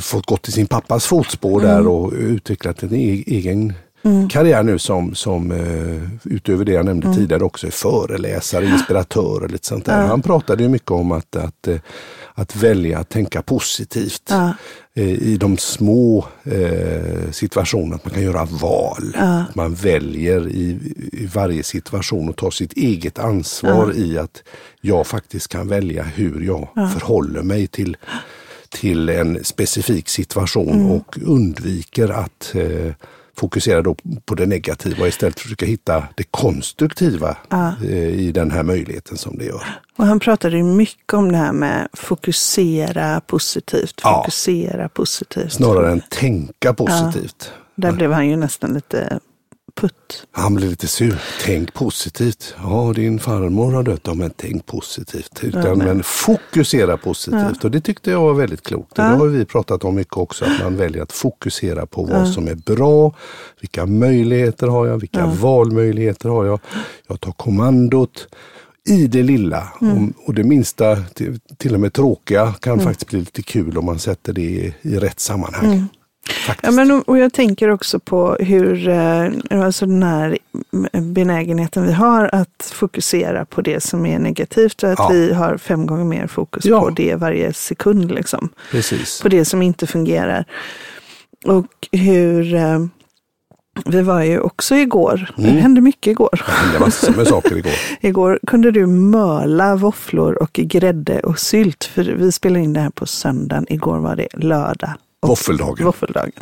fått 0.00 0.26
gått 0.26 0.48
i 0.48 0.52
sin 0.52 0.66
pappas 0.66 1.06
fotspår 1.06 1.60
Mm. 1.60 1.70
där 1.74 1.86
och 1.86 2.12
utvecklat 2.12 2.82
en 2.82 2.94
e- 2.94 3.24
egen 4.04 4.28
karriär 4.28 4.62
nu 4.62 4.78
som, 4.78 5.14
som 5.14 5.52
eh, 5.52 6.32
utöver 6.34 6.64
det 6.64 6.72
jag 6.72 6.84
nämnde 6.84 7.06
Mm. 7.06 7.18
tidigare 7.18 7.44
också 7.44 7.66
är 7.66 7.70
föreläsare, 7.70 8.64
inspiratör 8.66 9.42
och 9.42 9.50
lite 9.50 9.66
sånt 9.66 9.84
där. 9.84 10.06
Han 10.06 10.22
pratade 10.22 10.62
ju 10.62 10.68
mycket 10.68 10.90
om 10.90 11.12
att, 11.12 11.36
att, 11.36 11.68
eh, 11.68 11.76
att 12.34 12.56
välja 12.56 12.98
att 12.98 13.08
tänka 13.08 13.42
positivt 13.42 14.22
Ja. 14.30 14.54
eh, 14.94 15.08
i 15.12 15.36
de 15.36 15.56
små 15.58 16.24
eh, 16.44 17.30
situationerna, 17.30 17.94
att 17.94 18.04
man 18.04 18.14
kan 18.14 18.22
göra 18.22 18.44
val. 18.44 19.16
Att 19.18 19.54
man 19.54 19.74
väljer 19.74 20.48
i, 20.48 20.78
i 21.12 21.26
varje 21.34 21.62
situation 21.62 22.28
och 22.28 22.36
tar 22.36 22.50
sitt 22.50 22.72
eget 22.72 23.18
ansvar 23.18 23.92
i 23.96 24.18
att 24.18 24.42
jag 24.80 25.06
faktiskt 25.06 25.48
kan 25.48 25.68
välja 25.68 26.02
hur 26.02 26.40
jag 26.40 26.68
förhåller 26.92 27.42
mig 27.42 27.66
till, 27.66 27.96
till 28.68 29.08
en 29.08 29.44
specifik 29.44 30.08
situation 30.08 30.68
Mm. 30.74 30.90
och 30.90 31.18
undviker 31.22 32.08
att 32.08 32.52
eh, 32.54 32.92
fokusera 33.36 33.82
då 33.82 33.96
på 34.24 34.34
det 34.34 34.46
negativa 34.46 35.02
och 35.02 35.08
istället 35.08 35.40
försöka 35.40 35.66
hitta 35.66 36.08
det 36.14 36.24
konstruktiva 36.30 37.36
eh, 37.82 37.96
i 38.08 38.32
den 38.32 38.50
här 38.50 38.62
möjligheten 38.62 39.16
som 39.16 39.38
det 39.38 39.44
gör. 39.44 39.62
Och 39.96 40.06
han 40.06 40.20
pratade 40.20 40.56
ju 40.56 40.62
mycket 40.62 41.14
om 41.14 41.32
det 41.32 41.38
här 41.38 41.52
med 41.52 41.88
fokusera 41.92 43.20
positivt, 43.20 44.00
Ja. 44.02 44.22
fokusera 44.22 44.88
positivt. 44.88 45.52
Snarare 45.52 45.92
än 45.92 46.00
tänka 46.08 46.74
positivt. 46.74 47.52
Där 47.76 47.92
blev 47.92 48.12
han 48.12 48.28
ju 48.28 48.36
nästan 48.36 48.74
lite 48.74 49.18
putt. 49.80 50.26
Han 50.30 50.54
blev 50.54 50.70
lite 50.70 50.88
sur. 50.88 51.22
Tänk 51.44 51.74
positivt. 51.74 52.54
Ja, 52.62 52.92
din 52.96 53.18
farmor 53.18 53.72
har 53.72 53.82
dött. 53.82 54.00
Ja, 54.04 54.14
men 54.14 54.30
tänk 54.36 54.66
positivt. 54.66 55.40
Utan, 55.42 55.78
men 55.78 56.02
fokusera 56.02 56.96
positivt. 56.96 57.64
Och 57.64 57.70
det 57.70 57.80
tyckte 57.80 58.10
jag 58.10 58.20
var 58.20 58.34
väldigt 58.34 58.62
klokt. 58.62 58.90
Och 58.98 59.04
det 59.04 59.10
har 59.10 59.26
vi 59.26 59.44
pratat 59.44 59.84
om 59.84 59.94
mycket 59.94 60.16
också. 60.16 60.44
Att 60.44 60.62
man 60.62 60.76
väljer 60.76 61.02
att 61.02 61.12
fokusera 61.12 61.86
på 61.86 62.02
vad 62.04 62.28
som 62.28 62.48
är 62.48 62.54
bra. 62.54 63.14
Vilka 63.60 63.86
möjligheter 63.86 64.66
har 64.66 64.86
jag? 64.86 64.98
Vilka 64.98 65.26
valmöjligheter 65.26 66.28
har 66.28 66.44
jag? 66.44 66.60
Jag 67.06 67.20
tar 67.20 67.32
kommandot 67.32 68.28
i 68.88 69.06
det 69.06 69.22
lilla. 69.22 69.68
Och, 69.80 70.28
och 70.28 70.34
det 70.34 70.44
minsta, 70.44 70.96
till, 70.96 71.40
till 71.56 71.74
och 71.74 71.80
med 71.80 71.92
tråkiga, 71.92 72.52
kan 72.60 72.80
faktiskt 72.80 73.10
bli 73.10 73.18
lite 73.18 73.42
kul 73.42 73.78
om 73.78 73.84
man 73.84 73.98
sätter 73.98 74.32
det 74.32 74.42
i, 74.42 74.74
i 74.82 74.96
rätt 74.96 75.20
sammanhang. 75.20 75.88
Faktiskt. 76.46 76.64
Ja, 76.64 76.70
men, 76.70 77.02
och- 77.06 77.18
jag 77.18 77.32
tänker 77.32 77.70
också 77.70 77.98
på 77.98 78.36
hur, 78.40 78.88
eh, 78.88 79.28
alltså 79.50 79.86
den 79.86 80.02
här 80.02 80.38
benägenheten 81.00 81.86
vi 81.86 81.92
har 81.92 82.30
att 82.32 82.70
fokusera 82.74 83.44
på 83.44 83.60
det 83.60 83.80
som 83.82 84.06
är 84.06 84.18
negativt 84.18 84.82
och 84.82 84.90
att 84.92 84.98
Ja. 84.98 85.08
vi 85.12 85.32
har 85.32 85.56
fem 85.56 85.86
gånger 85.86 86.04
mer 86.04 86.26
fokus 86.26 86.64
Ja. 86.64 86.80
på 86.80 86.90
det 86.90 87.14
varje 87.14 87.52
sekund. 87.52 88.10
Liksom. 88.10 88.48
Precis. 88.70 89.20
På 89.22 89.28
det 89.28 89.44
som 89.44 89.62
inte 89.62 89.86
fungerar. 89.86 90.44
Och 91.46 91.88
hur, 91.92 92.54
eh, 92.54 92.78
vi 93.86 94.02
var 94.02 94.22
ju 94.22 94.40
också 94.40 94.74
igår, 94.74 95.30
det 95.36 95.42
hände 95.48 95.80
mycket 95.80 96.06
igår. 96.10 96.42
Det 96.46 96.52
hände 96.52 96.78
massor 96.80 97.14
med 97.16 97.26
saker 97.26 97.56
igår. 97.56 97.72
Igår 98.00 98.38
kunde 98.46 98.70
du 98.70 98.86
möla 98.86 99.76
våfflor 99.76 100.42
och 100.42 100.52
grädde 100.52 101.20
och 101.20 101.38
sylt. 101.38 101.84
För 101.84 102.02
vi 102.04 102.32
spelade 102.32 102.64
in 102.64 102.72
det 102.72 102.80
här 102.80 102.90
på 102.90 103.06
söndagen. 103.06 103.66
Igår 103.68 103.98
var 103.98 104.16
det 104.16 104.28
lördag. 104.32 104.90
Våffeldagen. 105.26 105.86
Våffeldagen. 105.86 106.32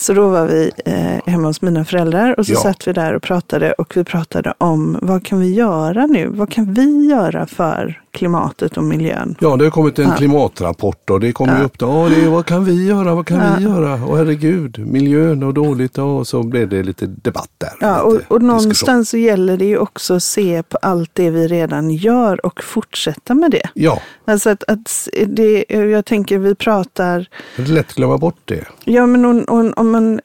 Så 0.00 0.12
då 0.12 0.28
var 0.28 0.46
vi 0.46 0.70
eh, 0.84 1.32
hemma 1.32 1.48
hos 1.48 1.62
mina 1.62 1.84
föräldrar 1.84 2.38
och 2.38 2.46
så 2.46 2.52
Ja. 2.52 2.58
satt 2.60 2.88
vi 2.88 2.92
där 2.92 3.14
och 3.14 3.22
pratade 3.22 3.72
och 3.72 3.96
vi 3.96 4.04
pratade 4.04 4.54
om 4.58 4.98
vad 5.02 5.24
kan 5.26 5.40
vi 5.40 5.54
göra 5.54 6.06
nu? 6.06 6.26
Vad 6.28 6.50
kan 6.52 6.74
vi 6.74 7.06
göra 7.10 7.46
för 7.46 8.02
klimatet 8.10 8.76
och 8.76 8.84
miljön? 8.84 9.34
Ja, 9.40 9.56
det 9.56 9.64
har 9.64 9.70
kommit 9.70 9.98
en 9.98 10.08
Ja. 10.08 10.14
klimatrapport 10.16 11.10
och 11.10 11.20
det 11.20 11.32
kommer 11.32 11.58
Ja. 11.58 11.64
upp 11.64 11.78
då, 11.78 11.86
"Ja, 11.86 12.08
det 12.16 12.28
vad 12.28 12.46
kan 12.46 12.64
vi 12.64 12.86
göra, 12.86 13.14
vad 13.14 13.26
kan 13.26 13.38
vi 13.38 13.64
Ja. 13.64 13.70
göra? 13.70 13.92
Och 14.04 14.16
herregud, 14.18 14.78
miljön 14.86 15.42
och 15.42 15.54
dåligt 15.54 15.98
och 15.98 16.26
så 16.26 16.42
blev 16.42 16.68
det 16.68 16.82
lite 16.82 17.06
debatt 17.06 17.50
där. 17.58 17.72
Ja, 17.80 18.00
och, 18.02 18.20
och 18.28 18.42
någonstans 18.42 19.10
så 19.10 19.16
gäller 19.16 19.56
det 19.56 19.64
ju 19.64 19.78
också 19.78 20.14
att 20.14 20.22
se 20.22 20.62
på 20.62 20.78
allt 20.82 21.10
det 21.12 21.30
vi 21.30 21.46
redan 21.48 21.90
gör 21.90 22.46
och 22.46 22.62
fortsätta 22.62 23.34
med 23.34 23.50
det. 23.50 23.68
Ja, 23.74 24.00
Alltså 24.24 24.50
att, 24.50 24.64
att 24.68 25.08
det, 25.26 25.64
jag 25.68 26.04
tänker 26.04 26.38
vi 26.38 26.54
pratar, 26.54 27.26
det 27.56 27.62
är 27.62 27.66
lätt 27.66 27.88
att 27.88 27.94
glömma 27.94 28.18
bort 28.18 28.38
det. 28.44 28.64
ja 28.84 29.06
men 29.06 29.24
om, 29.24 29.44
om, 29.48 29.72
om 29.94 30.04
man 30.04 30.20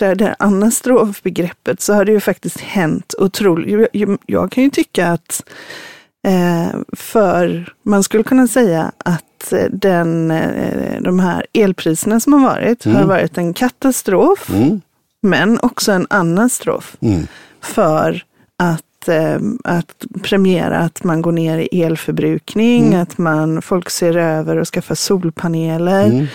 här 0.00 0.34
anastropbegreppet 0.38 1.80
så 1.80 1.92
har 1.94 2.04
det 2.04 2.12
ju 2.12 2.20
faktiskt 2.20 2.60
hänt 2.60 3.14
otroligt. 3.18 3.88
Jag, 3.92 4.18
jag 4.26 4.52
kan 4.52 4.64
ju 4.64 4.70
tycka 4.70 5.08
att 5.08 5.42
eh, 6.26 6.80
för, 6.96 7.72
man 7.82 8.02
skulle 8.02 8.22
kunna 8.22 8.48
säga 8.48 8.92
att 8.98 9.52
eh, 9.52 9.64
den, 9.72 10.30
eh, 10.30 11.00
de 11.02 11.18
här 11.20 11.46
elpriserna 11.52 12.20
som 12.20 12.32
har 12.32 12.40
varit 12.40 12.84
har 12.84 13.04
varit 13.04 13.38
en 13.38 13.54
katastrof, 13.54 14.50
Mm. 14.50 14.80
men 15.22 15.58
också 15.62 15.92
en 15.92 16.06
anastrof 16.10 16.96
Mm. 17.00 17.26
för 17.60 18.22
att, 18.58 19.08
eh, 19.08 19.38
att 19.64 20.04
premiera 20.22 20.78
att 20.78 21.04
man 21.04 21.22
går 21.22 21.32
ner 21.32 21.58
i 21.58 21.82
elförbrukning, 21.82 22.86
Mm. 22.86 23.00
att 23.02 23.18
man, 23.18 23.62
folk 23.62 23.90
ser 23.90 24.16
över 24.16 24.56
och 24.56 24.68
skaffar 24.68 24.94
solpaneler. 24.94 26.04
Mm. 26.06 26.26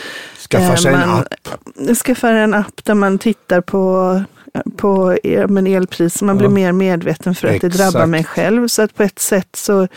Skaffar 0.51 0.71
Eh, 0.71 0.75
sig 0.75 0.93
en 0.93 0.99
man- 0.99 1.19
app. 1.19 1.97
Skaffar 2.05 2.33
en 2.33 2.53
app 2.53 2.85
där 2.85 2.93
man 2.93 3.17
tittar 3.19 3.61
på, 3.61 4.21
på 4.77 5.17
men 5.47 5.67
elpriser, 5.67 6.25
man 6.25 6.37
blir 6.37 6.47
Ja. 6.47 6.53
mer 6.53 6.71
medveten 6.71 7.35
för 7.35 7.47
att 7.47 7.61
det 7.61 7.67
Exakt. 7.67 7.77
drabbar 7.93 8.05
mig 8.07 8.23
själv. 8.23 8.67
Så 8.67 8.81
att 8.81 8.95
på 8.95 9.03
ett 9.03 9.19
sätt 9.19 9.47
så 9.55 9.87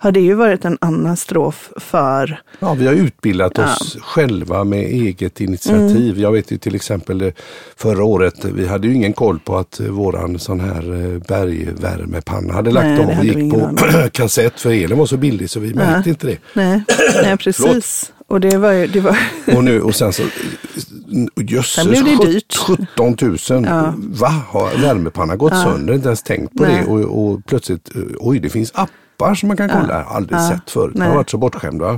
har 0.00 0.12
det 0.12 0.20
ju 0.20 0.34
varit 0.34 0.64
en 0.64 0.78
anastrof 0.80 1.70
för, 1.76 2.40
Ja, 2.58 2.74
vi 2.74 2.86
har 2.86 2.94
utbildat 2.94 3.52
Ja. 3.54 3.62
Mm. 3.62 3.72
oss 3.74 3.96
själva 4.00 4.64
med 4.64 4.80
eget 4.80 5.40
initiativ. 5.40 6.18
Jag 6.18 6.32
vet 6.32 6.50
ju 6.52 6.58
till 6.58 6.74
exempel 6.74 7.20
eh, 7.22 7.32
förra 7.76 8.04
året, 8.04 8.44
vi 8.44 8.66
hade 8.66 8.88
ju 8.88 8.94
ingen 8.94 9.12
koll 9.12 9.38
på 9.38 9.56
att 9.56 9.80
eh, 9.80 9.86
våran 9.86 10.38
sån 10.38 10.60
här 10.60 10.92
eh, 11.14 11.20
bergvärmepanna 11.28 12.52
hade 12.52 12.70
lagt 12.70 12.86
Nej, 12.86 12.96
det 12.96 13.02
om 13.02 13.18
och 13.18 13.24
vi 13.24 13.28
gick 13.42 13.52
på 13.52 13.76
kassett 14.12 14.60
för 14.60 14.70
elen 14.70 14.98
var 14.98 15.06
så 15.06 15.16
billig 15.16 15.50
så 15.50 15.60
vi 15.60 15.74
märkte 15.74 16.10
inte 16.10 16.26
det. 16.26 16.36
nej, 16.52 16.82
nej 17.22 17.36
precis. 17.40 18.12
Och 18.26 18.40
det 18.40 18.56
var 18.58 18.72
ju, 18.72 18.86
det 18.86 19.00
var, 19.00 19.16
Och, 19.56 19.64
nu, 19.64 19.80
och 19.82 19.94
sen 19.94 20.12
så, 20.12 20.22
jösses, 21.36 21.74
Sen 21.74 21.88
blev 21.88 22.04
det 22.04 22.26
dyrt. 22.26 22.56
17 22.56 23.16
000. 23.22 23.36
Ja. 23.66 23.94
Va, 23.96 24.28
har 24.48 24.82
värmepannan 24.82 25.38
gått 25.38 25.52
sönder? 25.56 25.94
Inte 25.94 26.08
ens 26.08 26.22
tänkt 26.22 26.56
på 26.56 26.62
Nej. 26.62 26.82
det. 26.86 26.86
Och, 26.86 27.28
och 27.32 27.46
plötsligt, 27.46 27.96
eh, 27.96 28.02
oj 28.18 28.38
det 28.40 28.48
finns 28.50 28.72
appar 28.74 29.34
som 29.34 29.46
man 29.48 29.56
kan 29.56 29.68
kolla. 29.68 30.02
Har 30.02 30.16
Aldrig 30.16 30.38
Ja. 30.40 30.48
sett 30.48 30.70
förut. 30.70 30.94
Man 30.94 30.98
Nej. 31.00 31.08
har 31.08 31.16
varit 31.16 31.30
så 31.30 31.38
bortskämd 31.38 31.80
va? 31.80 31.96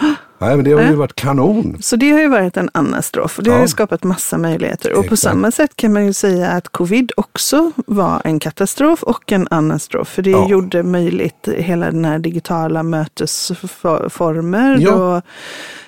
ja. 0.00 0.14
Nej 0.40 0.56
men 0.56 0.64
det 0.64 0.72
har 0.72 0.82
ju 0.82 0.94
varit 0.94 1.14
kanon. 1.14 1.76
Så 1.80 1.96
det 1.96 2.10
har 2.10 2.20
ju 2.20 2.28
varit 2.28 2.56
en 2.56 2.70
anastrof 2.74 3.38
och 3.38 3.44
det 3.44 3.50
har 3.50 3.58
Ja. 3.58 3.62
ju 3.64 3.68
skapat 3.68 4.04
massa 4.04 4.38
möjligheter. 4.38 4.90
Och 4.92 4.96
på 5.08 5.14
Exakt. 5.14 5.20
samma 5.22 5.50
sätt 5.50 5.76
kan 5.76 5.92
man 5.92 6.06
ju 6.06 6.12
säga 6.12 6.48
att 6.50 6.68
covid 6.68 7.12
också 7.16 7.72
var 7.86 8.20
en 8.24 8.38
katastrof 8.38 9.02
och 9.02 9.32
en 9.32 9.48
anastrof. 9.50 10.08
För 10.08 10.22
det 10.22 10.30
Ja. 10.30 10.48
gjorde 10.48 10.82
möjligt 10.82 11.48
hela 11.56 11.86
den 11.90 12.04
här 12.04 12.18
digitala 12.18 12.82
mötesformer 12.82 14.76
Ja. 14.80 14.92
och 15.16 15.22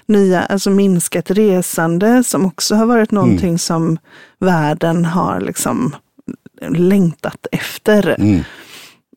nya, 0.06 0.42
alltså 0.42 0.70
minskat 0.70 1.30
resande 1.30 2.24
som 2.24 2.46
också 2.46 2.74
har 2.74 2.86
varit 2.86 3.10
någonting 3.10 3.48
Mm. 3.48 3.58
som 3.58 3.98
världen 4.38 5.04
har 5.04 5.40
liksom 5.40 5.96
längtat 6.68 7.46
efter. 7.52 8.14
Mm. 8.20 8.40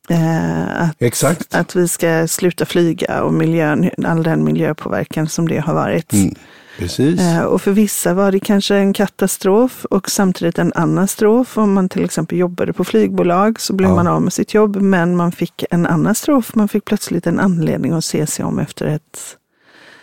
Eh, 0.10 0.82
att, 0.82 0.96
Exakt. 1.02 1.56
att 1.56 1.76
vi 1.76 1.88
ska 1.88 2.28
sluta 2.28 2.66
flyga 2.66 3.24
och 3.24 3.34
miljön, 3.34 3.90
all 4.06 4.24
den 4.24 4.44
miljöpåverkan 4.44 5.28
som 5.30 5.48
det 5.48 5.58
har 5.60 5.74
varit. 5.74 6.14
Mm. 6.14 6.36
Precis. 6.80 7.20
Eh, 7.20 7.42
Och 7.44 7.62
för 7.62 7.72
vissa 7.72 8.14
var 8.14 8.32
det 8.32 8.40
kanske 8.40 8.76
en 8.76 8.94
katastrof 8.94 9.86
och 9.86 10.10
samtidigt 10.10 10.60
en 10.60 10.72
anastrof. 10.76 11.58
Om 11.58 11.74
man 11.74 11.90
till 11.90 12.04
exempel 12.06 12.38
jobbade 12.38 12.74
på 12.74 12.84
flygbolag 12.84 13.60
så 13.60 13.74
blev 13.74 13.90
Ja. 13.90 13.96
man 13.96 14.08
av 14.08 14.22
med 14.22 14.34
sitt 14.34 14.54
jobb 14.54 14.76
men 14.76 15.16
man 15.16 15.32
fick 15.32 15.64
en 15.72 15.86
anastrof. 15.86 16.56
Man 16.56 16.68
fick 16.68 16.86
plötsligt 16.86 17.28
en 17.28 17.40
anledning 17.40 17.92
att 17.94 18.06
se 18.06 18.28
sig 18.28 18.46
om 18.46 18.60
efter 18.60 18.86
ett 18.86 19.38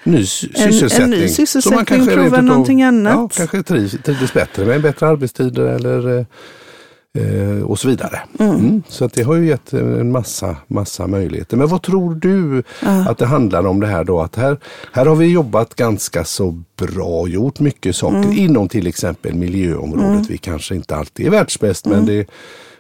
ny 0.05 0.27
sy- 0.27 0.49
en 0.55 0.73
sysselsättning. 0.73 1.11
ny 1.11 1.29
Så 1.29 1.35
sysselsättning, 1.35 1.77
man 1.77 1.85
kanske 1.87 2.15
prova 2.15 2.41
någonting 2.41 2.83
annat. 2.83 3.37
Ja, 3.39 3.47
kanske 3.47 3.63
trivs 3.63 4.33
bättre 4.35 4.65
med 4.65 4.83
bättre 4.83 5.07
arbetstider 5.09 5.63
eller 5.63 6.27
eh, 7.19 7.51
eh, 7.59 7.63
och 7.63 7.79
så 7.79 7.89
vidare. 7.89 8.21
Mm. 8.39 8.83
Så 8.89 9.05
att 9.05 9.13
det 9.13 9.23
har 9.23 9.35
ju 9.35 9.47
gett 9.47 9.73
en 9.73 10.13
massa, 10.13 10.57
massa 10.67 11.07
möjligheter. 11.07 11.57
Men 11.57 11.69
vad 11.69 11.83
tror 11.83 12.15
du 12.15 12.63
att 13.09 13.19
det 13.19 13.27
handlar 13.27 13.67
om 13.67 13.81
det 13.81 13.87
här 13.87 14.05
då? 14.05 14.21
Att 14.21 14.37
här, 14.37 14.57
här 14.93 15.07
har 15.07 15.17
vi 15.17 15.27
jobbat 15.27 15.75
ganska 15.75 16.25
så 16.25 16.63
bra, 16.77 17.29
gjort 17.29 17.61
mycket 17.61 17.97
saker 17.97 18.17
Mm. 18.19 18.33
inom 18.39 18.69
till 18.69 18.87
exempel 18.87 19.35
miljöområdet. 19.35 20.31
Vi 20.31 20.39
kanske 20.39 20.75
inte 20.75 20.97
alltid 20.97 21.27
är 21.27 21.31
världsbäst 21.31 21.87
Mm. 21.87 21.99
men 21.99 22.07
det 22.07 22.27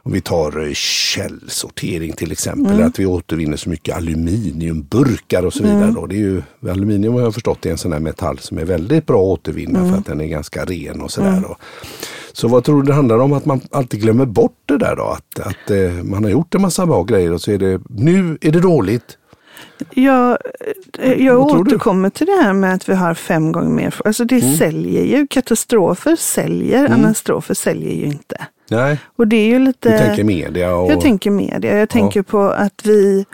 om 0.05 0.13
vi 0.13 0.21
tar 0.21 0.67
eh, 0.67 0.73
källsortering 0.75 2.13
till 2.13 2.33
exempel, 2.33 2.75
Mm. 2.75 2.87
att 2.87 2.99
vi 2.99 3.07
återvinner 3.07 3.57
så 3.57 3.71
mycket 3.71 3.97
aluminiumburkar 3.97 5.47
och 5.47 5.53
så 5.53 5.63
vidare. 5.63 5.83
Mm. 5.83 5.95
Då. 5.95 6.07
Det 6.07 6.15
är 6.15 6.19
ju, 6.19 6.43
aluminium 6.71 7.15
har 7.15 7.21
jag 7.21 7.35
förstått 7.35 7.67
är 7.67 7.71
en 7.71 7.79
sån 7.79 7.93
här 7.93 8.01
metall 8.01 8.39
som 8.39 8.59
är 8.59 8.65
väldigt 8.65 9.07
bra 9.07 9.19
att 9.19 9.39
återvinna 9.41 9.79
Mm. 9.79 9.91
för 9.91 9.99
att 9.99 10.07
den 10.07 10.21
är 10.21 10.27
ganska 10.27 10.65
ren 10.65 11.01
och 11.01 11.11
sådär. 11.11 11.41
då. 11.43 11.57
Så 12.33 12.49
vad 12.49 12.65
tror 12.65 12.83
du 12.83 12.87
det 12.89 12.95
handlar 12.95 13.19
om? 13.19 13.33
Att 13.33 13.45
man 13.45 13.61
alltid 13.71 14.01
glömmer 14.01 14.27
bort 14.27 14.57
det 14.67 14.79
där 14.79 14.97
då? 14.97 15.03
Att, 15.05 15.39
att 15.47 15.71
eh, 15.71 16.05
man 16.05 16.25
har 16.25 16.31
gjort 16.31 16.55
en 16.55 16.63
massa 16.63 16.87
bra 16.87 17.03
grejer 17.03 17.33
och 17.33 17.41
så 17.41 17.51
är 17.53 17.59
det, 17.59 17.81
nu 17.89 18.39
är 18.41 18.53
det 18.53 18.61
dåligt. 18.61 19.19
Jag, 19.95 20.39
eh, 20.99 21.13
jag 21.25 21.49
tror 21.49 21.65
du? 21.65 21.71
återkommer 21.71 22.11
till 22.11 22.27
det 22.27 22.43
här 22.43 22.53
med 22.53 22.75
att 22.75 22.89
vi 22.89 22.95
har 22.95 23.15
fem 23.15 23.53
gånger 23.53 23.71
mer. 23.71 23.95
Alltså 24.05 24.25
det 24.25 24.43
Mm. 24.43 24.57
säljer 24.57 25.05
ju. 25.05 25.27
Katastrofer 25.27 26.17
säljer, 26.17 26.89
anastrofer 26.93 27.55
säljer 27.55 27.93
ju 27.95 28.05
inte. 28.05 28.47
Nej, 28.71 28.99
Och 29.17 29.29
det 29.29 29.37
är 29.37 29.47
ju 29.47 29.59
lite... 29.59 29.93
du 29.93 29.99
tänker 29.99 30.25
media 30.25 30.75
och... 30.75 30.91
Jag 30.93 31.01
tänker 31.01 31.31
media. 31.31 31.79
Jag 31.79 31.89
tänker 31.89 32.23
på 32.23 32.41
att 32.43 32.81
vi, 32.87 33.25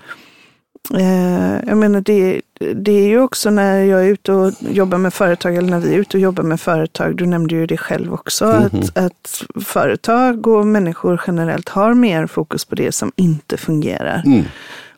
eh, 0.99 1.69
jag 1.69 1.77
menar 1.77 2.01
det, 2.01 2.41
det 2.75 2.93
är 2.93 3.07
ju 3.09 3.21
också 3.21 3.51
när 3.51 3.83
jag 3.85 4.01
är 4.05 4.09
ute 4.09 4.33
och 4.33 4.53
jobbar 4.71 4.99
med 4.99 5.15
företag, 5.15 5.57
eller 5.57 5.71
när 5.71 5.81
vi 5.81 5.95
är 5.95 5.99
ute 5.99 6.17
och 6.17 6.21
jobbar 6.21 6.43
med 6.43 6.61
företag, 6.61 7.17
du 7.17 7.27
nämnde 7.27 7.55
ju 7.55 7.67
det 7.67 7.77
själv 7.77 8.15
också, 8.15 8.45
Mhm. 8.47 8.65
att, 8.65 8.99
att 8.99 9.43
företag 9.65 10.47
och 10.47 10.67
människor 10.67 11.23
generellt 11.27 11.69
har 11.69 11.95
mer 11.95 12.27
fokus 12.27 12.65
på 12.65 12.75
det 12.75 12.93
som 12.93 13.13
inte 13.17 13.57
fungerar. 13.57 14.23
Mm. 14.27 14.45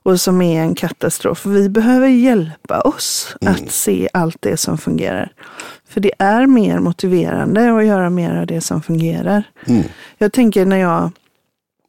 Och 0.02 0.20
som 0.20 0.42
är 0.42 0.60
en 0.62 0.74
katastrof. 0.74 1.46
Vi 1.46 1.68
behöver 1.68 2.08
hjälpa 2.08 2.80
oss 2.80 3.36
Mm. 3.40 3.54
att 3.54 3.70
se 3.70 4.08
allt 4.12 4.36
det 4.40 4.56
som 4.56 4.78
fungerar. 4.78 5.32
För 5.88 6.00
det 6.00 6.12
är 6.18 6.46
mer 6.46 6.78
motiverande 6.78 7.76
att 7.76 7.84
göra 7.86 8.10
mer 8.10 8.36
av 8.36 8.46
det 8.46 8.60
som 8.60 8.82
fungerar. 8.82 9.42
Mm. 9.66 9.82
Jag 10.18 10.32
tänker 10.32 10.64
när 10.66 10.76
jag 10.76 11.10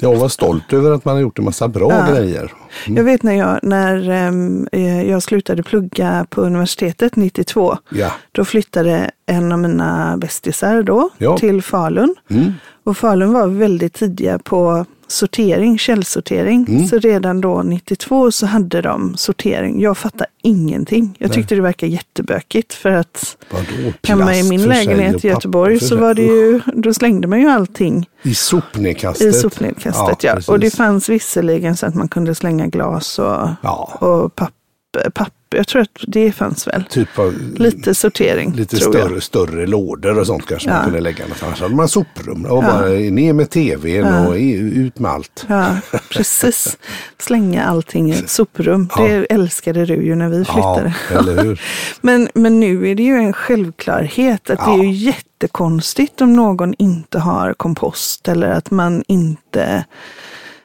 Jag 0.02 0.16
var 0.16 0.30
stolt 0.30 0.74
över 0.74 0.92
att 0.92 1.06
man 1.06 1.16
har 1.16 1.22
gjort 1.22 1.40
en 1.40 1.46
massa 1.46 1.68
bra 1.68 1.92
Ja. 1.92 2.14
grejer. 2.16 2.54
Jag 2.88 3.04
vet 3.04 3.24
när 3.24 3.34
jag, 3.34 3.60
när 3.64 4.10
ehm, 4.10 4.68
eh, 4.72 5.10
jag 5.10 5.24
slutade 5.24 5.64
plugga 5.64 6.26
på 6.30 6.42
universitetet 6.42 7.16
92. 7.16 7.78
Ja. 7.90 8.12
Då 8.32 8.46
flyttade 8.46 9.12
en 9.26 9.52
av 9.52 9.60
mina 9.60 10.18
bästisar 10.18 10.84
då 10.84 11.10
Ja. 11.18 11.38
till 11.38 11.62
Falun. 11.62 12.16
Mm. 12.30 12.54
Och 12.84 12.98
Falun 12.98 13.34
var 13.34 13.48
väldigt 13.48 13.94
tidiga 13.94 14.40
på 14.40 14.86
sortering, 15.12 15.78
källsortering. 15.78 16.66
Mm. 16.70 16.88
Så 16.88 17.00
redan 17.00 17.42
då 17.42 17.64
92 17.64 18.32
så 18.32 18.46
hade 18.46 18.82
de 18.82 19.18
sortering. 19.18 19.82
Jag 19.82 19.98
fattar 19.98 20.28
ingenting. 20.44 21.16
Jag 21.20 21.28
Nej. 21.30 21.36
tyckte 21.36 21.56
det 21.56 21.62
verkade 21.62 21.92
jättebökigt 21.92 22.74
för 22.74 22.92
att 22.92 23.38
Vadå? 23.52 23.94
hemma 24.08 24.36
i 24.36 24.44
min 24.50 24.64
lägenhet 24.64 25.26
i 25.26 25.28
Göteborg 25.28 25.80
så 25.80 25.96
var 25.98 26.14
det 26.14 26.22
ju, 26.22 26.62
då 26.76 26.94
slängde 26.94 27.28
man 27.28 27.42
ju 27.42 27.48
allting 27.50 28.10
I 28.22 28.36
sopnedkastet. 28.36 29.28
i 29.28 29.34
sopnedkastet. 29.34 30.24
Ja, 30.24 30.34
precis. 30.34 30.50
Och 30.50 30.60
det 30.60 30.72
fanns 30.76 31.10
visserligen 31.10 31.78
så 31.78 31.86
att 31.86 31.96
man 31.96 32.08
kunde 32.08 32.36
slänga 32.36 32.68
glas 32.68 33.20
och 33.20 33.48
Ja, 33.64 33.98
och 34.00 34.36
papper, 34.36 35.10
papper. 35.14 35.41
Jag 35.56 35.68
tror 35.68 35.82
att 35.82 35.90
det 36.08 36.32
fanns 36.32 36.68
väl. 36.68 36.84
typ 36.90 37.20
av 37.20 37.34
Lite 37.56 37.96
sortering, 37.96 38.54
lite 38.54 38.78
större, 38.78 39.14
jag. 39.14 39.24
större 39.24 39.68
lådor 39.68 40.20
och 40.20 40.28
sånt 40.28 40.46
kanske 40.46 40.70
man 40.70 40.78
Ja. 40.78 40.84
kunde 40.84 41.00
lägga 41.02 41.24
någonstans. 41.24 41.58
Så 41.58 41.64
hade 41.64 41.76
man 41.76 41.88
soprum 41.88 42.46
och 42.46 42.58
Ja. 42.58 42.62
bara 42.62 42.88
ner 42.90 43.34
med 43.34 43.50
tvn 43.50 44.06
Ja. 44.08 44.28
och 44.28 44.36
ut 44.36 45.00
med 45.00 45.12
allt. 45.12 45.46
Ja, 45.50 45.76
precis. 46.10 46.78
Slänga 47.20 47.66
allting 47.66 48.12
i 48.12 48.20
ett 48.20 48.30
soprum. 48.30 48.90
Det 48.98 49.26
älskade 49.30 49.86
du 49.86 49.96
ju 49.96 50.16
när 50.16 50.30
vi 50.30 50.46
flyttade. 50.46 50.94
Eller 51.12 51.44
hur? 51.44 51.62
Men, 52.02 52.28
men 52.34 52.60
nu 52.60 52.90
är 52.92 52.96
det 52.96 53.04
ju 53.04 53.16
en 53.16 53.34
självklarhet 53.34 54.50
att 54.50 54.66
det 54.66 54.72
är 54.72 54.84
ju 54.84 54.92
jättekonstigt 54.92 56.22
om 56.22 56.34
någon 56.34 56.74
inte 56.78 57.20
har 57.20 57.54
kompost 57.54 58.28
eller 58.28 58.48
att 58.50 58.72
man 58.72 59.04
inte 59.08 59.86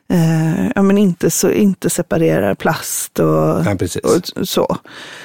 eh, 0.09 0.67
ja, 0.75 0.83
men 0.83 0.99
inte, 0.99 1.31
så, 1.31 1.51
inte 1.51 1.91
separerar 1.91 2.55
plast 2.55 3.19
och, 3.19 3.79
precis. 3.79 4.03
och 4.03 4.49
så. 4.49 4.77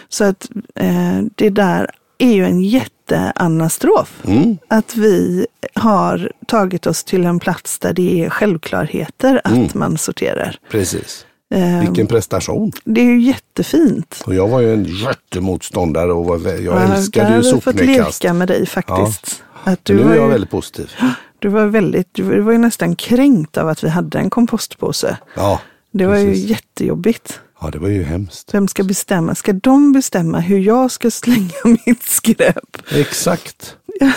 Så 0.09 0.23
att 0.23 0.47
eh, 0.75 1.19
det 1.35 1.49
där 1.49 1.89
är 2.17 2.33
ju 2.33 2.45
en 2.45 2.61
jätteanastrof. 2.61 4.13
Mm. 4.27 4.57
Att 4.67 4.95
vi 4.95 5.47
har 5.75 6.31
tagit 6.47 6.87
oss 6.87 7.03
till 7.03 7.25
en 7.25 7.39
plats 7.39 7.79
där 7.79 7.93
det 7.93 8.23
är 8.25 8.29
självklarheter 8.29 9.41
att 9.43 9.51
Mm. 9.51 9.69
man 9.73 9.97
sorterar. 9.97 10.55
Precis. 10.71 11.25
Eh, 11.53 11.79
Vilken 11.79 12.07
prestation. 12.07 12.71
Det 12.83 13.01
är 13.01 13.05
ju 13.05 13.21
jättefint. 13.21 14.21
Och 14.25 14.35
jag 14.35 14.47
var 14.47 14.59
ju 14.59 14.73
en 14.73 14.83
jättemotståndare 14.85 16.13
och 16.13 16.41
jag 16.41 16.61
Ja, 16.61 16.79
älskade 16.79 17.27
ju 17.29 17.35
har 17.35 17.41
vi 17.43 17.51
fått 17.51 17.63
sopnedkast. 17.63 18.23
leka 18.23 18.33
med 18.33 18.47
dig 18.47 18.65
faktiskt. 18.65 19.43
Att 19.63 19.85
du, 19.85 19.93
Men 19.95 20.05
nu 20.05 20.11
är 20.11 20.15
jag 20.15 20.25
ju, 20.25 20.31
väldigt 20.31 20.49
positiv. 20.51 20.91
du 21.41 21.49
var 21.49 21.65
väldigt, 21.65 22.07
du 22.11 22.23
var- 22.41 22.51
ju 22.51 22.57
nästan 22.57 22.95
kränkt 22.95 23.57
av 23.57 23.67
att 23.69 23.83
vi 23.83 23.89
hade 23.89 24.19
en 24.19 24.29
kompostpåse. 24.29 25.17
Ja, 25.35 25.61
Det 25.93 26.05
var 26.05 26.17
ju 26.17 26.29
Precis. 26.31 26.49
jättejobbigt. 26.49 27.39
ja 27.61 27.69
det 27.71 27.79
var 27.79 27.89
ju 27.89 28.03
hemskt. 28.03 28.53
Vem 28.53 28.67
ska 28.67 28.83
bestämma? 28.83 29.35
Ska 29.35 29.53
de 29.53 29.91
bestämma 29.93 30.39
hur 30.39 30.59
jag 30.59 30.91
ska 30.91 31.11
slänga 31.11 31.51
mitt 31.85 32.03
skräp? 32.03 32.77
Exakt. 32.91 33.75
det, 33.99 34.13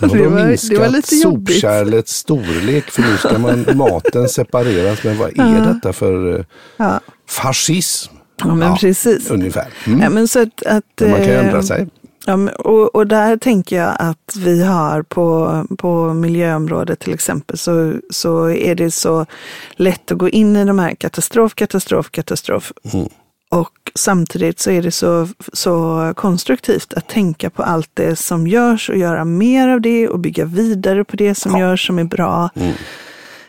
Det 0.00 0.28
var, 0.28 0.70
det 0.70 0.78
var 0.78 0.88
lite 0.88 1.14
jobbigt. 1.16 1.54
sopkärlets 1.54 2.14
storlek 2.16 2.90
för 2.90 3.02
nu 3.02 3.16
ska 3.16 3.38
man, 3.38 3.66
maten 3.76 4.28
separeras. 4.28 5.04
Men 5.04 5.18
vad 5.18 5.28
är 5.38 5.72
detta 5.74 5.92
för 5.92 6.38
eh, 6.38 6.44
Ja, 6.76 7.00
fascism? 7.28 8.12
ja 8.38 8.54
men 8.54 8.76
precis. 8.76 9.30
Ungefär. 9.30 9.66
Mm. 9.86 10.00
Ja, 10.00 10.10
men 10.10 10.28
så 10.28 10.42
att, 10.42 10.62
att, 10.66 11.00
man 11.00 11.10
kan 11.14 11.24
ju 11.24 11.32
eh, 11.32 11.46
ändra 11.46 11.62
sig. 11.62 11.88
Ja, 12.26 12.50
och, 12.58 12.94
och 12.94 13.06
där 13.06 13.36
tänker 13.36 13.76
jag 13.76 13.96
att 13.98 14.36
vi 14.36 14.64
har 14.64 15.02
på, 15.02 15.64
på 15.78 16.14
miljöområdet 16.14 16.98
till 17.00 17.14
exempel 17.14 17.58
så, 17.58 17.94
så 18.10 18.50
är 18.50 18.74
det 18.74 18.90
så 18.90 19.26
lätt 19.72 20.12
att 20.12 20.18
gå 20.18 20.28
in 20.28 20.56
i 20.56 20.64
de 20.64 20.78
här 20.78 20.94
katastrof, 20.94 21.54
katastrof, 21.54 22.10
katastrof. 22.10 22.72
Mm. 22.92 23.08
Och 23.50 23.92
samtidigt 23.94 24.60
så 24.60 24.70
är 24.70 24.82
det 24.82 24.90
så, 24.90 25.28
så 25.52 26.12
konstruktivt 26.16 26.94
att 26.94 27.08
tänka 27.08 27.50
på 27.50 27.62
allt 27.62 27.90
det 27.94 28.16
som 28.16 28.46
görs 28.46 28.90
och 28.90 28.96
göra 28.96 29.24
mer 29.24 29.68
av 29.68 29.80
det 29.80 30.08
och 30.08 30.18
bygga 30.18 30.44
vidare 30.44 31.04
på 31.04 31.16
det 31.16 31.34
som 31.34 31.52
Ja. 31.52 31.58
görs 31.58 31.86
som 31.86 31.98
är 31.98 32.04
bra. 32.04 32.50
Mm. 32.54 32.72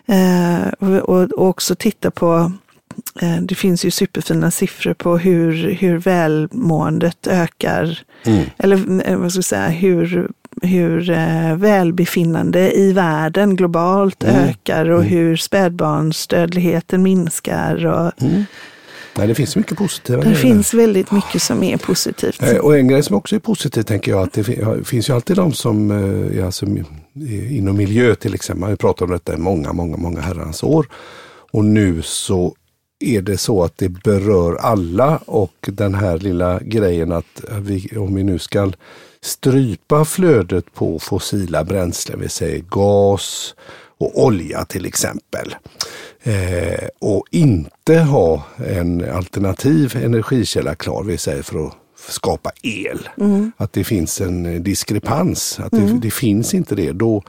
Eh, 0.07 0.67
och, 0.79 1.09
och, 1.09 1.47
också 1.47 1.75
titta 1.75 2.11
på, 2.11 2.51
det 3.41 3.55
finns 3.55 3.85
ju 3.85 3.91
superfina 3.91 4.51
siffror 4.51 4.93
på 4.93 5.17
hur, 5.17 5.71
hur 5.71 5.97
välmåendet 5.97 7.27
ökar. 7.27 7.99
Mm. 8.25 8.43
Eller 8.57 9.09
eh, 9.09 9.17
vad 9.17 9.31
ska 9.31 9.37
jag 9.37 9.45
säga, 9.45 9.67
hur, 9.69 10.29
hur 10.61 11.09
eh, 11.09 11.55
välbefinnande 11.55 12.77
i 12.77 12.93
världen 12.93 13.55
globalt 13.55 14.23
Mm. 14.23 14.35
ökar 14.35 14.89
och 14.89 15.03
hur 15.03 15.35
spädbarnsdödligheten 15.37 17.03
minskar. 17.03 17.85
Och 17.85 18.23
Mm. 18.23 18.43
Nej, 19.17 19.27
det 19.27 19.35
finns 19.35 19.55
mycket 19.55 19.77
positiva 19.77 20.23
det 20.23 20.35
finns 20.35 20.73
väldigt 20.73 21.11
mycket 21.11 21.41
som 21.41 21.63
är 21.63 21.77
positivt. 21.77 22.41
Eh, 22.43 22.57
Och 22.57 22.77
en 22.77 22.87
grej 22.87 23.03
som 23.03 23.15
också 23.15 23.35
är 23.35 23.39
positiv 23.39 23.81
tänker 23.81 24.11
jag 24.11 24.21
att 24.21 24.33
det 24.33 24.43
finns 24.85 25.09
ju 25.09 25.13
alltid 25.13 25.35
de 25.35 25.53
som 25.53 25.91
eh, 25.91 26.45
alltså, 26.45 26.65
inom 27.49 27.77
miljö 27.77 28.15
till 28.15 28.33
exempel. 28.33 28.69
Man 28.69 28.77
pratat 28.77 29.01
om 29.01 29.11
detta 29.11 29.33
i 29.33 29.37
många, 29.37 29.73
många, 29.73 29.97
många 29.97 30.21
herrans 30.21 30.63
år. 30.63 30.87
Och 31.51 31.65
nu 31.65 32.01
så 32.01 32.55
är 32.99 33.21
det 33.21 33.37
så 33.37 33.63
att 33.63 33.77
det 33.77 33.89
berör 33.89 34.55
alla 34.55 35.17
och 35.17 35.55
den 35.61 35.95
här 35.95 36.17
lilla 36.17 36.59
grejen 36.59 37.11
att 37.11 37.41
vi, 37.59 37.97
om 37.97 38.15
vi 38.15 38.23
nu 38.23 38.39
ska 38.39 38.71
strypa 39.21 40.05
flödet 40.05 40.73
på 40.73 40.99
fossila 40.99 41.63
bränslen, 41.63 42.19
vi 42.19 42.29
säger 42.29 42.63
gas 42.69 43.55
och 43.97 44.23
olja 44.23 44.65
till 44.65 44.85
exempel. 44.85 45.55
Eh, 46.23 46.87
och 46.99 47.25
inte 47.31 47.99
ha 47.99 48.43
en 48.57 49.09
alternativ 49.09 49.95
energikälla 49.95 50.75
klar, 50.75 51.03
vi 51.03 51.17
säger 51.17 51.43
för 51.43 51.67
att 51.67 51.73
skapa 52.09 52.51
el. 52.63 53.09
Att 53.57 53.73
det 53.73 53.83
finns 53.83 54.21
en 54.21 54.63
diskrepans, 54.63 55.59
att 55.59 55.71
det, 55.71 55.99
det 56.01 56.11
finns 56.11 56.53
inte 56.53 56.75
det. 56.75 56.91
Då, 56.91 57.23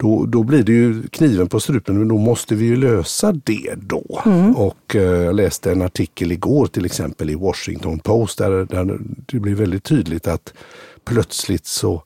då, 0.00 0.26
då 0.26 0.42
blir 0.42 0.62
det 0.62 0.72
ju 0.72 1.08
kniven 1.08 1.48
på 1.48 1.60
strupen, 1.60 1.98
men 1.98 2.08
då 2.08 2.18
måste 2.18 2.54
vi 2.54 2.64
ju 2.64 2.76
lösa 2.76 3.32
det 3.32 3.74
då. 3.76 4.20
Och 4.56 4.96
eh, 4.96 5.02
jag 5.02 5.34
läste 5.34 5.72
en 5.72 5.82
artikel 5.82 6.32
igår 6.32 6.66
till 6.66 6.84
exempel 6.84 7.30
i 7.30 7.34
Washington 7.34 7.98
Post 7.98 8.38
där, 8.38 8.50
där 8.50 8.98
det 9.26 9.38
blir 9.38 9.54
väldigt 9.54 9.84
tydligt 9.84 10.26
att 10.26 10.54
plötsligt 11.04 11.66
så 11.66 12.02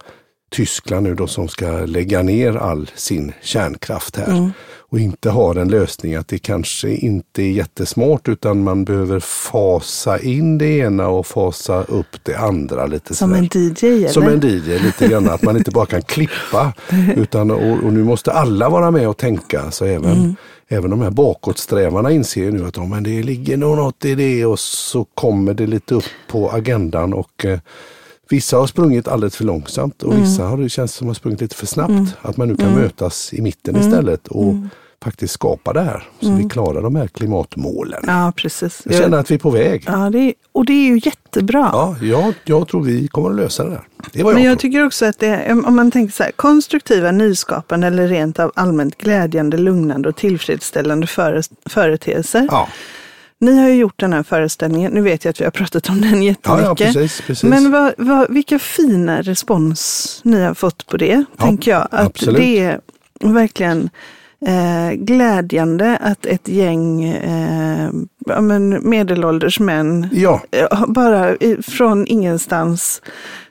Tyskland 0.51 1.07
nu 1.07 1.15
då 1.15 1.27
som 1.27 1.49
ska 1.49 1.87
lägga 1.87 2.23
ner 2.23 2.57
all 2.57 2.91
sin 2.95 3.33
kärnkraft 3.43 4.17
här 4.17 4.51
och 4.95 5.01
inte 5.01 5.31
har 5.31 5.55
en 5.55 5.69
lösning 5.69 6.15
att 6.15 6.29
det 6.29 6.39
kanske 6.39 6.91
inte 6.91 7.43
är 7.43 7.51
jättesmart 7.51 8.29
utan 8.29 8.63
man 8.65 8.85
behöver 8.85 9.21
fasa 9.21 10.19
in 10.19 10.59
det 10.59 10.67
ena 10.79 11.09
och 11.09 11.27
fasa 11.27 11.83
upp 11.83 12.17
det 12.23 12.35
andra 12.35 12.87
lite 12.87 13.15
Som 13.15 13.33
en 13.35 13.45
DJ 13.45 13.87
eller? 13.87 14.09
Som 14.09 14.23
en 14.23 14.41
DJ 14.41 14.79
lite 14.79 15.09
grann, 15.09 15.29
att 15.31 15.43
man 15.43 15.57
inte 15.57 15.71
bara 15.71 15.87
kan 15.87 16.03
klippa. 16.03 16.73
Utan, 17.17 17.51
och, 17.51 17.85
och 17.85 17.93
nu 17.93 18.05
måste 18.05 18.33
alla 18.33 18.69
vara 18.69 18.91
med 18.91 19.09
och 19.09 19.17
tänka. 19.17 19.71
Så 19.71 19.85
även, 19.85 20.13
Mm. 20.13 20.37
även 20.69 20.91
de 20.91 21.01
här 21.01 21.11
bakåtsträvarna 21.11 22.11
inser 22.11 22.41
ju 22.41 22.53
nu 22.53 22.67
att 22.67 22.79
oh, 22.79 22.89
men 22.89 23.03
det 23.03 23.23
ligger 23.23 23.57
nog 23.57 23.77
något 23.77 24.05
i 24.05 24.15
det 24.15 24.47
och 24.47 24.59
så 24.59 25.05
kommer 25.05 25.55
det 25.55 25.67
lite 25.67 25.95
upp 25.95 26.05
på 26.29 26.51
agendan. 26.51 27.13
och 27.15 27.45
eh, 27.45 27.59
Vissa 28.31 28.57
har 28.57 28.67
sprungit 28.67 29.09
alldeles 29.09 29.37
för 29.37 29.45
långsamt 29.45 30.03
och 30.03 30.13
Mm. 30.13 30.25
vissa 30.25 30.45
har 30.45 30.57
det 30.59 30.69
känns 30.69 30.95
som 30.95 31.07
har 31.07 31.15
sprungit 31.15 31.41
lite 31.41 31.57
för 31.57 31.67
snabbt. 31.67 32.17
Att 32.23 32.37
man 32.37 32.49
nu 32.49 32.57
kan 32.57 32.75
mötas 32.75 33.33
i 33.35 33.43
mitten 33.43 33.77
istället 33.77 34.29
och 34.29 34.43
Mm. 34.53 34.69
Faktiskt 35.03 35.35
skapa 35.35 35.73
det 35.73 35.81
här. 35.83 36.03
Så 36.21 36.33
vi 36.33 36.49
klarar 36.49 36.83
de 36.83 36.97
här 36.97 37.07
klimatmålen. 37.07 38.05
Ja, 38.07 38.33
precis. 38.37 38.83
Jag 38.85 38.95
känner 38.95 39.19
att 39.19 39.31
vi 39.31 39.35
är 39.35 39.39
på 39.39 39.51
väg. 39.51 39.85
Ja, 39.87 40.11
det 40.11 40.19
är, 40.19 40.35
och 40.53 40.65
det 40.67 40.73
är 40.73 40.87
ju 40.87 41.01
jättebra. 41.05 41.71
Ja, 41.73 41.97
jag, 42.03 42.35
jag 42.45 42.69
tror 42.69 42.83
vi 42.83 43.09
kommer 43.09 43.31
att 43.31 43.37
lösa 43.37 43.65
det 43.65 43.71
där. 43.71 43.83
Det 44.13 44.23
vad 44.23 44.33
jag, 44.33 44.35
Men 44.37 44.45
jag 44.45 44.59
tror. 44.59 44.69
tycker 44.69 44.87
också 44.87 45.07
att 45.07 45.19
det, 45.19 45.53
om 45.67 45.77
man 45.77 45.91
tänker 45.91 46.13
så 46.15 46.23
här, 46.23 46.31
konstruktiva, 46.33 47.11
nyskapande 47.11 47.87
eller 47.87 48.09
rent 48.09 48.39
av 48.39 48.53
allmänt 48.57 48.99
glädjande, 48.99 49.57
lugnande 49.57 50.09
och 50.09 50.17
tillfredsställande 50.17 51.07
före, 51.07 51.43
företeelser. 51.67 52.49
Ja. 52.51 52.69
Ni 53.39 53.61
har 53.61 53.69
ju 53.69 53.75
gjort 53.75 54.01
den 54.01 54.13
här 54.13 54.23
föreställningen, 54.23 54.93
nu 54.93 55.01
vet 55.01 55.25
jag 55.25 55.31
att 55.31 55.41
vi 55.41 55.45
har 55.45 55.51
pratat 55.51 55.89
om 55.89 56.01
den 56.01 56.23
Ja, 56.23 56.29
jättemycket. 56.29 56.65
ja, 56.67 56.75
precis. 56.75 57.21
precis. 57.21 57.45
Men 57.45 57.71
vad, 57.73 57.93
vad, 57.99 58.31
vilka 58.33 58.59
fina 58.59 59.23
respons 59.23 60.21
ni 60.25 60.43
har 60.43 60.55
fått 60.55 60.87
på 60.87 60.97
det, 60.97 61.25
Ja, 61.37 61.45
tänker 61.45 61.71
jag. 61.71 61.89
Att 61.91 62.07
absolut. 62.07 62.37
det 62.41 62.59
är 62.59 62.81
verkligen 63.21 63.91
eh, 64.47 64.93
glädjande 64.93 65.97
att 66.01 66.27
ett 66.27 66.49
gäng 66.49 67.05
eh, 67.05 67.91
ja, 68.27 68.41
men 68.41 68.89
medelålders 68.91 69.61
män 69.61 70.09
Ja, 70.13 70.41
eh, 70.51 70.85
bara 70.89 71.37
från 71.63 72.07
ingenstans 72.07 73.03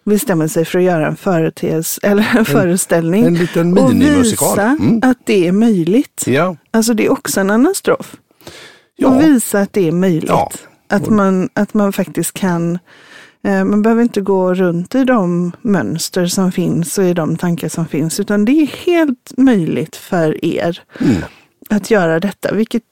bestämmer 0.05 0.47
sig 0.47 0.65
för 0.65 0.79
att 0.79 0.85
göra 0.85 1.07
en 1.07 1.15
företeelse 1.15 1.99
eller 2.07 2.37
en, 2.37 2.45
föreställning. 2.45 3.25
en 3.25 3.35
liten 3.35 3.77
och 3.77 3.93
minimusikal. 3.95 4.49
visa 4.49 4.63
Mm. 4.63 4.99
att 5.03 5.17
det 5.23 5.47
är 5.47 5.51
möjligt. 5.51 6.23
Ja, 6.27 6.55
Alltså 6.71 6.93
det 6.93 7.05
är 7.05 7.11
också 7.11 7.39
en 7.41 7.51
anastrof. 7.51 8.15
Ja. 8.95 9.07
Och 9.07 9.21
visa 9.21 9.59
att 9.59 9.73
det 9.73 9.87
är 9.87 9.91
möjligt. 9.91 10.29
Ja. 10.29 10.51
Att, 10.89 11.09
man, 11.09 11.49
att 11.53 11.73
man 11.73 11.93
faktiskt 11.93 12.33
kan, 12.33 12.79
man 13.43 13.81
behöver 13.81 14.01
inte 14.03 14.21
gå 14.21 14.53
runt 14.53 14.95
i 14.95 15.03
de 15.03 15.51
mönster 15.61 16.25
som 16.25 16.51
finns 16.51 16.97
och 16.97 17.03
i 17.03 17.13
de 17.13 17.37
tankar 17.37 17.69
som 17.69 17.85
finns, 17.85 18.19
utan 18.19 18.45
det 18.45 18.51
är 18.51 18.67
helt 18.85 19.31
möjligt 19.37 19.95
för 19.95 20.45
er 20.45 20.81
Mm. 20.99 21.15
att 21.69 21.91
göra 21.91 22.19
detta. 22.19 22.53
Vilket, 22.53 22.83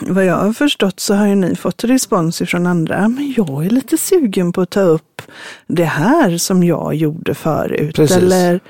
vad 0.00 0.24
jag 0.24 0.36
har 0.36 0.52
förstått 0.52 1.00
så 1.00 1.14
har 1.14 1.26
ju 1.26 1.34
ni 1.34 1.56
fått 1.56 1.84
respons 1.84 2.38
från 2.46 2.66
andra, 2.66 3.08
men 3.08 3.34
jag 3.36 3.66
är 3.66 3.70
lite 3.70 3.98
sugen 3.98 4.52
på 4.52 4.60
att 4.60 4.70
ta 4.70 4.80
upp 4.80 5.22
det 5.66 5.84
här 5.84 6.38
som 6.38 6.62
jag 6.64 6.94
gjorde 6.94 7.34
förut. 7.34 7.96
Precis. 7.96 8.16
Eller, 8.16 8.60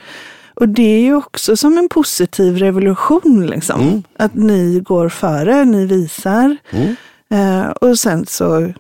och 0.55 0.69
det 0.69 0.83
är 0.83 1.01
ju 1.01 1.15
också 1.15 1.57
som 1.57 1.79
en 1.79 1.89
positiv 1.89 2.57
revolution, 2.59 3.47
liksom. 3.47 3.81
Mm. 3.81 4.03
Att 4.17 4.35
ni 4.35 4.81
går 4.81 5.09
före, 5.09 5.65
ni 5.65 5.87
visar. 5.87 6.57
Mm. 6.71 6.97
Eh, 7.31 7.67
och 7.71 7.99
sen 7.99 8.27
så, 8.27 8.73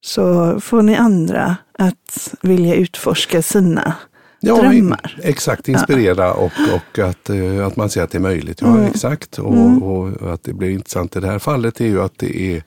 så 0.00 0.60
får 0.60 0.82
ni 0.82 0.96
andra 0.96 1.56
att 1.78 2.34
vilja 2.42 2.74
utforska 2.74 3.42
sina 3.42 3.94
ja 4.40 4.56
drömmar. 4.62 5.20
exakt. 5.22 5.68
Inspirera 5.68 6.32
och, 6.34 6.52
och 6.74 6.98
att, 6.98 7.30
eh, 7.30 7.66
att 7.66 7.76
man 7.76 7.90
ser 7.90 8.02
att 8.02 8.10
det 8.10 8.18
är 8.18 8.20
möjligt. 8.20 8.60
Ja, 8.60 8.66
Mm. 8.68 8.84
exakt. 8.84 9.38
Och, 9.38 9.54
Mm. 9.54 9.82
och 9.82 10.32
att 10.34 10.44
det 10.44 10.52
blir 10.52 10.70
intressant 10.70 11.16
i 11.16 11.20
det 11.20 11.26
här 11.26 11.38
fallet 11.38 11.80
är 11.80 11.86
ju 11.86 12.02
att 12.02 12.18
det 12.18 12.40
är 12.56 12.62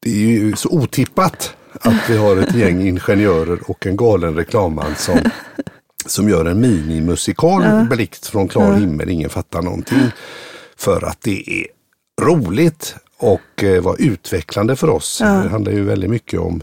det 0.00 0.10
är 0.10 0.28
ju 0.28 0.56
så 0.56 0.68
otippat 0.68 1.56
att 1.80 2.10
vi 2.10 2.16
har 2.16 2.36
ett 2.36 2.54
gäng 2.54 2.80
ingenjörer 2.88 3.70
och 3.70 3.86
en 3.86 3.96
galen 3.96 4.34
reklamman 4.36 4.94
som, 4.96 5.18
som 6.06 6.28
gör 6.28 6.44
en 6.44 6.60
minimusikal 6.60 7.62
Ja. 7.64 7.86
blixt 7.90 8.26
från 8.26 8.48
klar 8.48 8.66
Ja. 8.72 8.74
himmel. 8.74 9.10
Ingen 9.10 9.30
fattar 9.30 9.62
någonting. 9.62 9.98
För 10.76 11.04
att 11.04 11.20
det 11.20 11.50
är 11.50 11.66
roligt 12.22 12.96
och 13.18 13.64
eh, 13.64 13.82
var 13.82 13.96
utvecklande 13.98 14.76
för 14.76 14.90
oss. 14.90 15.18
Ja. 15.22 15.26
Det 15.26 15.48
handlar 15.48 15.72
ju 15.72 15.84
väldigt 15.84 16.10
mycket 16.10 16.40
om 16.40 16.62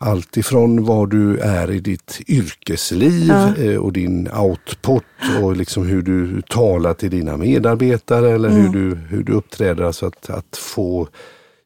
allt 0.00 0.36
ifrån 0.36 0.84
vad 0.84 1.10
du 1.10 1.38
är 1.38 1.70
i 1.70 1.80
ditt 1.80 2.20
yrkesliv 2.28 3.26
Ja. 3.28 3.56
eh, 3.56 3.76
och 3.76 3.92
din 3.92 4.28
output 4.32 5.04
och 5.42 5.56
liksom 5.56 5.86
hur 5.86 6.02
du 6.02 6.42
talar 6.42 6.94
till 6.94 7.10
dina 7.10 7.36
medarbetare 7.36 8.30
eller 8.30 8.48
hur, 8.48 8.68
du, 8.68 8.94
hur 8.94 9.22
du 9.22 9.32
uppträder. 9.32 9.84
Alltså 9.84 10.06
att, 10.06 10.30
att 10.30 10.56
få 10.56 11.08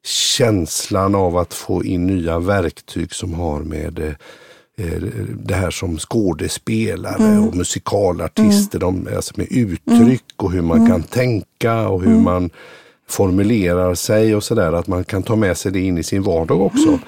känslan 0.04 1.14
av 1.14 1.36
att 1.36 1.54
få 1.54 1.84
in 1.84 2.06
nya 2.06 2.38
verktyg 2.38 3.14
som 3.14 3.34
har 3.34 3.60
med 3.60 3.98
eh, 4.78 5.02
det 5.28 5.54
här 5.54 5.70
som 5.70 5.98
skådespelare 5.98 7.38
och 7.38 7.54
musikalartister, 7.56 8.78
de, 8.78 9.08
alltså 9.16 9.34
med 9.36 9.46
uttryck 9.50 10.24
och 10.36 10.52
hur 10.52 10.62
man 10.62 10.86
kan 10.86 11.02
tänka 11.02 11.88
och 11.88 12.02
hur 12.02 12.18
man 12.18 12.50
formulerar 13.12 13.94
sig 13.94 14.36
och 14.36 14.44
sådär. 14.44 14.72
Att 14.72 14.86
man 14.86 15.04
kan 15.04 15.22
ta 15.22 15.36
med 15.36 15.56
sig 15.56 15.72
det 15.72 15.80
in 15.80 15.98
i 15.98 16.02
sin 16.02 16.22
vardag 16.22 16.60
också. 16.60 16.98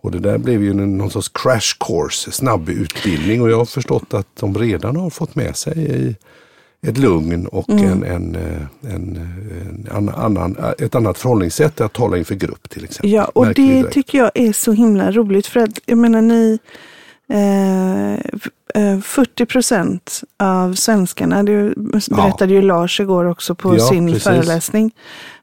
Och 0.00 0.10
det 0.10 0.18
där 0.18 0.38
blev 0.38 0.62
ju 0.62 0.74
någon 0.74 1.10
sorts 1.10 1.28
crash 1.28 1.78
course, 1.80 2.32
snabb 2.32 2.68
utbildning 2.68 3.42
och 3.42 3.50
jag 3.50 3.58
har 3.58 3.64
förstått 3.64 4.14
att 4.14 4.26
de 4.40 4.58
redan 4.58 4.96
har 4.96 5.10
fått 5.10 5.34
med 5.34 5.56
sig 5.56 5.78
i 5.78 6.16
ett 6.86 6.98
lugn 6.98 7.46
och 7.46 7.70
en, 7.70 8.04
en, 8.04 8.36
eh, 8.36 8.92
en, 8.94 9.28
en, 9.90 10.08
annan, 10.08 10.56
ett 10.78 10.94
annat 10.94 11.18
förhållningssätt 11.18 11.80
att 11.80 11.92
tala 11.92 12.18
inför 12.18 12.34
grupp 12.34 12.70
till 12.70 12.84
exempel. 12.84 13.10
Ja, 13.10 13.24
och 13.24 13.46
Märker 13.46 13.62
vi 13.62 13.68
det 13.68 13.74
direkt. 13.74 13.94
tycker 13.94 14.18
jag 14.18 14.30
är 14.34 14.52
så 14.52 14.72
himla 14.72 15.10
roligt 15.10 15.46
för 15.46 15.60
att 15.60 15.80
jag 15.86 15.98
menar 15.98 16.22
ni 16.22 16.52
eh, 16.52 16.52
eh, 16.52 16.58
40 19.02 19.46
procent 19.46 20.20
av 20.38 20.74
svenskarna, 20.74 21.42
det 21.42 21.74
berättade 22.10 22.52
ju 22.52 22.62
Lars 22.62 23.00
igår 23.00 23.24
också 23.24 23.54
på 23.54 23.76
Ja, 23.76 23.80
sin 23.88 24.06
precis. 24.06 24.24
föreläsning, 24.24 24.90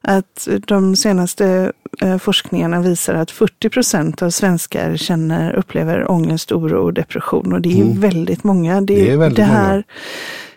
att 0.02 0.48
de 0.68 0.96
senaste 0.96 1.72
eh, 2.02 2.18
forskningarna 2.18 2.82
visar 2.82 3.14
att 3.14 3.32
40 3.32 3.70
procent 3.70 4.22
av 4.22 4.30
svenskar 4.30 4.98
känner, 4.98 5.54
upplever 5.54 6.12
ångest, 6.12 6.52
oro 6.52 6.84
och 6.84 6.94
depression 6.94 7.54
och 7.54 7.62
det 7.62 7.70
är 7.70 7.78
ju 7.86 8.00
väldigt 8.00 8.44
många. 8.44 8.82
Det, 8.82 8.94
Mm. 8.94 9.06
Det 9.06 9.12
är 9.14 9.18
väldigt 9.18 9.36
det 9.38 9.44
här, 9.44 9.72
många. 9.72 9.84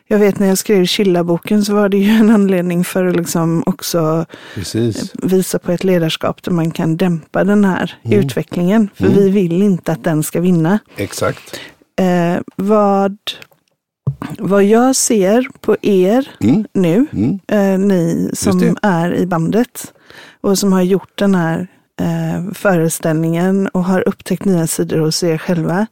Jag 0.09 0.19
vet 0.19 0.39
när 0.39 0.47
jag 0.47 0.59
skrev 0.59 0.87
Killa-boken 0.87 1.65
så 1.65 1.75
var 1.75 1.89
det 1.89 1.97
ju 1.99 2.11
en 2.11 2.31
anledning 2.31 2.85
för 2.85 3.05
att 3.05 3.17
liksom 3.17 3.63
också 3.67 4.27
Precis. 4.55 5.13
visa 5.23 5.59
på 5.59 5.73
ett 5.73 5.85
ledarskap 5.85 6.43
där 6.43 6.53
man 6.53 6.71
kan 6.71 6.97
dämpa 6.97 7.45
den 7.45 7.65
här 7.65 7.95
Mm. 8.05 8.19
utvecklingen. 8.21 8.89
För 8.95 9.09
vi 9.09 9.31
vill 9.31 9.63
inte 9.63 9.93
att 9.93 10.05
den 10.05 10.23
ska 10.23 10.41
vinna. 10.41 10.79
Exakt. 10.97 11.61
Eh, 12.01 12.41
vad, 12.57 13.17
vad 14.39 14.65
jag 14.65 14.97
ser 14.97 15.49
på 15.61 15.77
er 15.83 16.29
Mm. 16.41 16.65
nu, 16.73 17.07
Mm. 17.13 17.39
eh, 17.49 17.79
ni 17.87 18.31
som 18.35 18.77
är 18.83 19.15
i 19.15 19.27
bandet 19.27 19.93
och 20.41 20.59
som 20.59 20.73
har 20.73 20.83
gjort 20.83 21.19
den 21.19 21.35
här 21.35 21.69
eh, 22.01 22.53
föreställningen 22.55 23.69
och 23.69 23.85
har 23.85 24.09
upptäckt 24.09 24.45
nya 24.45 24.67
sidor 24.67 24.99
hos 24.99 25.23
er 25.23 25.39
själva. 25.39 25.87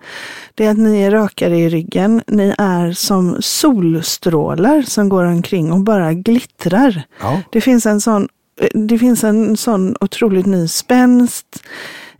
Det 0.55 0.67
är 0.67 0.71
att 0.71 0.79
ni 0.79 1.03
är 1.03 1.11
rakare 1.11 1.59
i 1.59 1.69
ryggen. 1.69 2.23
Ni 2.27 2.55
är 2.59 2.93
som 2.93 3.37
solstrålar 3.41 4.83
som 4.83 5.09
går 5.09 5.25
omkring 5.25 5.73
och 5.73 5.81
bara 5.81 6.13
glittrar. 6.13 7.03
Ja. 7.21 7.41
Det 7.53 7.61
finns 7.61 7.87
en 7.87 8.01
sån, 8.01 8.29
det 8.75 8.99
finns 8.99 9.25
en 9.25 9.57
sån 9.57 9.97
otroligt 10.01 10.47
ny 10.47 10.69
spänst 10.69 11.63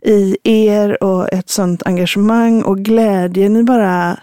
i 0.01 0.37
er 0.43 1.03
och 1.03 1.33
ett 1.33 1.49
sånt 1.49 1.83
engagemang 1.85 2.63
och 2.63 2.77
glädje. 2.77 3.49
Ni 3.49 3.63
bara... 3.63 4.19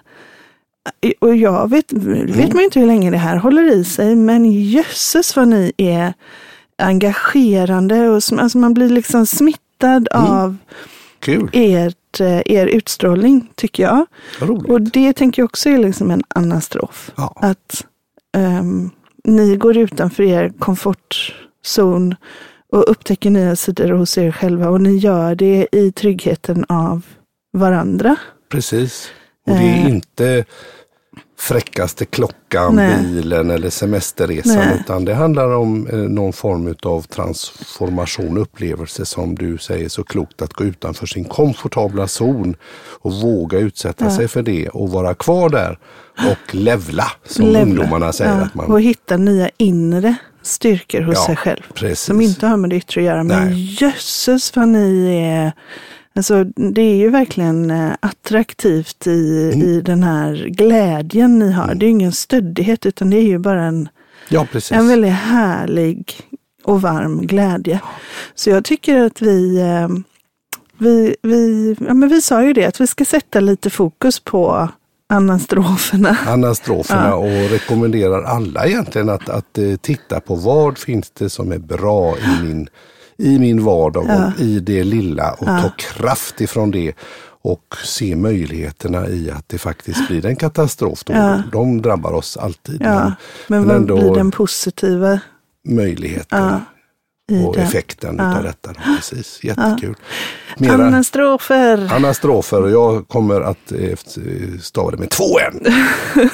Och 1.18 1.36
jag 1.36 1.70
vet, 1.70 1.92
vet 1.92 2.52
man 2.52 2.58
ju 2.58 2.64
inte 2.64 2.80
hur 2.80 2.86
länge 2.86 3.10
det 3.10 3.16
här 3.16 3.36
håller 3.36 3.72
i 3.72 3.84
sig, 3.84 4.16
men 4.16 4.52
jösses 4.52 5.36
vad 5.36 5.48
ni 5.48 5.72
är 5.76 6.14
engagerande 6.80 8.08
och 8.08 8.14
alltså 8.38 8.58
man 8.58 8.74
blir 8.74 8.88
liksom 8.88 9.26
smittad 9.26 10.08
av 10.10 10.56
Kul. 11.18 11.50
ert, 11.52 12.20
eh, 12.20 12.40
er 12.46 12.66
utstrålning, 12.66 13.50
tycker 13.54 13.82
jag. 13.82 14.06
Och 14.68 14.80
det 14.82 15.12
tänker 15.12 15.42
jag 15.42 15.46
också 15.46 15.68
är 15.68 15.78
liksom 15.78 16.10
en 16.10 16.22
anastrof. 16.28 17.10
Ja. 17.16 17.32
Att 17.36 17.86
ehm, 18.36 18.90
ni 19.24 19.56
går 19.56 19.76
utanför 19.76 20.22
er 20.22 20.52
komfortzon 20.58 22.14
och 22.72 22.90
upptäcker 22.90 23.30
nya 23.30 23.56
sidor 23.56 23.88
hos 23.90 24.18
er 24.18 24.32
själva 24.32 24.68
och 24.68 24.80
ni 24.80 24.96
gör 24.96 25.34
det 25.34 25.66
i 25.72 25.92
tryggheten 25.92 26.64
av 26.68 27.02
varandra. 27.52 28.16
Precis. 28.48 29.08
Och 29.46 29.52
det 29.52 29.62
är 29.62 29.86
Eh. 29.86 29.90
inte 29.90 30.44
fräckaste 31.40 32.04
klockan, 32.04 32.76
Nej. 32.76 33.02
bilen 33.02 33.50
eller 33.50 33.70
semesterresan. 33.70 34.56
Nej. 34.56 34.80
Utan 34.80 35.04
det 35.04 35.14
handlar 35.14 35.50
om 35.56 35.86
eh, 35.86 35.94
någon 35.96 36.32
form 36.32 36.74
av 36.82 37.02
transformation, 37.02 38.38
upplevelse 38.38 39.06
som 39.06 39.34
du 39.34 39.58
säger 39.58 39.88
så 39.88 40.04
klokt. 40.04 40.42
Att 40.42 40.52
gå 40.52 40.64
utanför 40.64 41.06
sin 41.06 41.24
komfortabla 41.24 42.06
zon 42.08 42.56
och 43.00 43.12
våga 43.12 43.58
utsätta 43.58 44.10
sig 44.10 44.28
för 44.28 44.42
det 44.42 44.68
och 44.68 44.90
vara 44.90 45.14
kvar 45.14 45.48
där 45.48 45.78
och 46.30 46.54
levla 46.54 47.06
som 47.24 47.44
Levla. 47.46 47.60
ungdomarna 47.62 48.12
säger. 48.12 48.36
Ja, 48.38 48.44
att 48.44 48.54
man, 48.54 48.66
Och 48.66 48.80
hitta 48.80 49.16
nya 49.16 49.50
inre 49.56 50.14
styrkor 50.42 51.00
hos 51.00 51.14
Ja, 51.16 51.26
sig 51.26 51.36
själv. 51.36 51.60
precis. 51.74 52.00
Som 52.00 52.20
inte 52.20 52.46
har 52.46 52.56
med 52.56 52.70
det 52.70 52.76
yttre 52.76 53.00
att 53.00 53.04
göra. 53.04 53.24
Men 53.24 53.48
Nej. 53.50 53.76
jösses 53.80 54.56
vad 54.56 54.68
ni 54.68 55.16
är 55.16 55.52
Alltså, 56.14 56.44
det 56.44 56.82
är 56.82 56.96
ju 56.96 57.10
verkligen 57.10 57.70
eh, 57.70 57.92
attraktivt 58.00 59.06
i, 59.06 59.50
Mm. 59.54 59.66
i 59.68 59.80
den 59.80 60.02
här 60.02 60.34
glädjen 60.48 61.38
ni 61.38 61.52
har. 61.52 61.74
Det 61.74 61.84
är 61.84 61.88
ju 61.88 61.90
ingen 61.92 62.12
stöddighet 62.12 62.86
utan 62.86 63.10
det 63.10 63.16
är 63.16 63.22
ju 63.26 63.38
bara 63.38 63.62
en, 63.64 63.88
ja, 64.28 64.46
en 64.70 64.88
väldigt 64.88 65.12
härlig 65.12 66.12
och 66.64 66.82
varm 66.82 67.26
glädje. 67.26 67.80
Så 68.34 68.50
jag 68.50 68.64
tycker 68.64 68.96
att 69.04 69.22
vi, 69.22 69.58
eh, 69.60 69.88
vi, 70.78 71.16
vi, 71.22 71.76
ja, 71.88 71.94
men 71.94 72.08
vi 72.08 72.22
sa 72.22 72.44
ju 72.44 72.52
det, 72.52 72.64
att 72.66 72.80
vi 72.80 72.86
ska 72.86 73.04
sätta 73.04 73.40
lite 73.40 73.70
fokus 73.70 74.20
på 74.20 74.68
anastroferna. 75.08 76.16
anastroferna 76.26 77.06
Ja. 77.08 77.14
och 77.14 77.50
rekommenderar 77.50 78.22
alla 78.22 78.66
egentligen 78.66 79.08
att, 79.08 79.28
att 79.28 79.58
eh, 79.58 79.76
titta 79.76 80.20
på 80.20 80.34
vad 80.34 80.78
finns 80.78 81.10
det 81.10 81.30
som 81.30 81.52
är 81.52 81.58
bra 81.58 82.16
i 82.18 82.42
min, 82.44 82.68
i 83.20 83.38
min 83.38 83.64
vardag 83.64 84.04
och 84.04 84.40
i 84.40 84.60
det 84.60 84.84
lilla 84.84 85.30
och 85.32 85.46
ta 85.46 85.70
kraft 85.78 86.40
ifrån 86.40 86.70
det 86.70 86.92
och 87.42 87.76
se 87.84 88.16
möjligheterna 88.16 89.08
i 89.08 89.30
att 89.30 89.48
det 89.48 89.58
faktiskt 89.58 90.08
blir 90.08 90.26
en 90.26 90.36
katastrof. 90.36 91.04
Då. 91.04 91.12
Ja. 91.12 91.42
De 91.52 91.82
drabbar 91.82 92.12
oss 92.12 92.36
alltid. 92.36 92.82
Ja, 92.84 93.00
men, 93.04 93.14
men 93.46 93.66
vad 93.66 93.76
ändå- 93.76 93.96
blir 93.96 94.14
den 94.14 94.30
positiva 94.30 95.20
möjligheterna 95.68 96.64
i 97.32 97.44
och 97.46 97.54
det? 97.56 97.62
effekten 97.62 98.16
Ja. 98.18 98.30
utav 98.32 98.42
detta. 98.42 98.72
Då. 98.72 98.94
Precis, 98.96 99.44
jättekul. 99.44 99.94
Mera 100.58 100.72
Anastrofer! 100.86 101.92
anastrofer 101.94 102.62
och 102.62 102.70
jag 102.70 103.08
kommer 103.08 103.40
att 103.40 103.72
eh, 103.72 103.96
stava 104.60 104.90
det 104.90 104.96
med 104.96 105.10
två 105.10 105.38
n. 105.38 105.60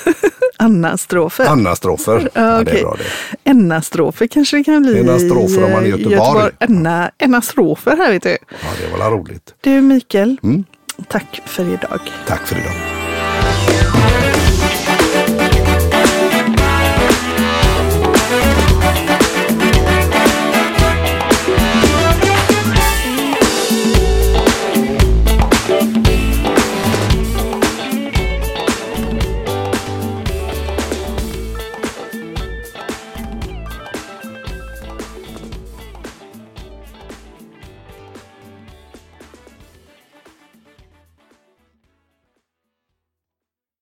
Anastrofer. 0.66 1.44
Anastrofer. 1.46 2.28
Ja, 2.34 2.40
det 2.42 2.46
är 2.48 2.62
okej. 2.62 2.82
bra 2.82 2.96
det. 2.98 3.50
Enastrofer 3.50 4.26
kanske 4.26 4.56
det 4.56 4.64
kan 4.64 4.82
bli 4.82 4.98
Enastrofer 5.00 5.64
om 5.64 5.72
man 5.72 5.82
är 5.82 5.86
i 5.86 5.90
eh, 5.90 5.98
Göteborg. 5.98 6.50
Enna, 6.60 7.10
enastrofer 7.18 7.96
här 7.96 8.10
vet 8.12 8.22
du. 8.22 8.28
Ja, 8.50 8.56
det 8.96 8.98
var 8.98 9.10
roligt. 9.10 9.54
Du 9.60 9.80
Mikael, 9.80 10.36
Mm. 10.42 10.64
tack 11.08 11.40
för 11.44 11.64
idag. 11.64 12.00
Tack 12.26 12.46
för 12.46 12.56
idag. 12.56 12.95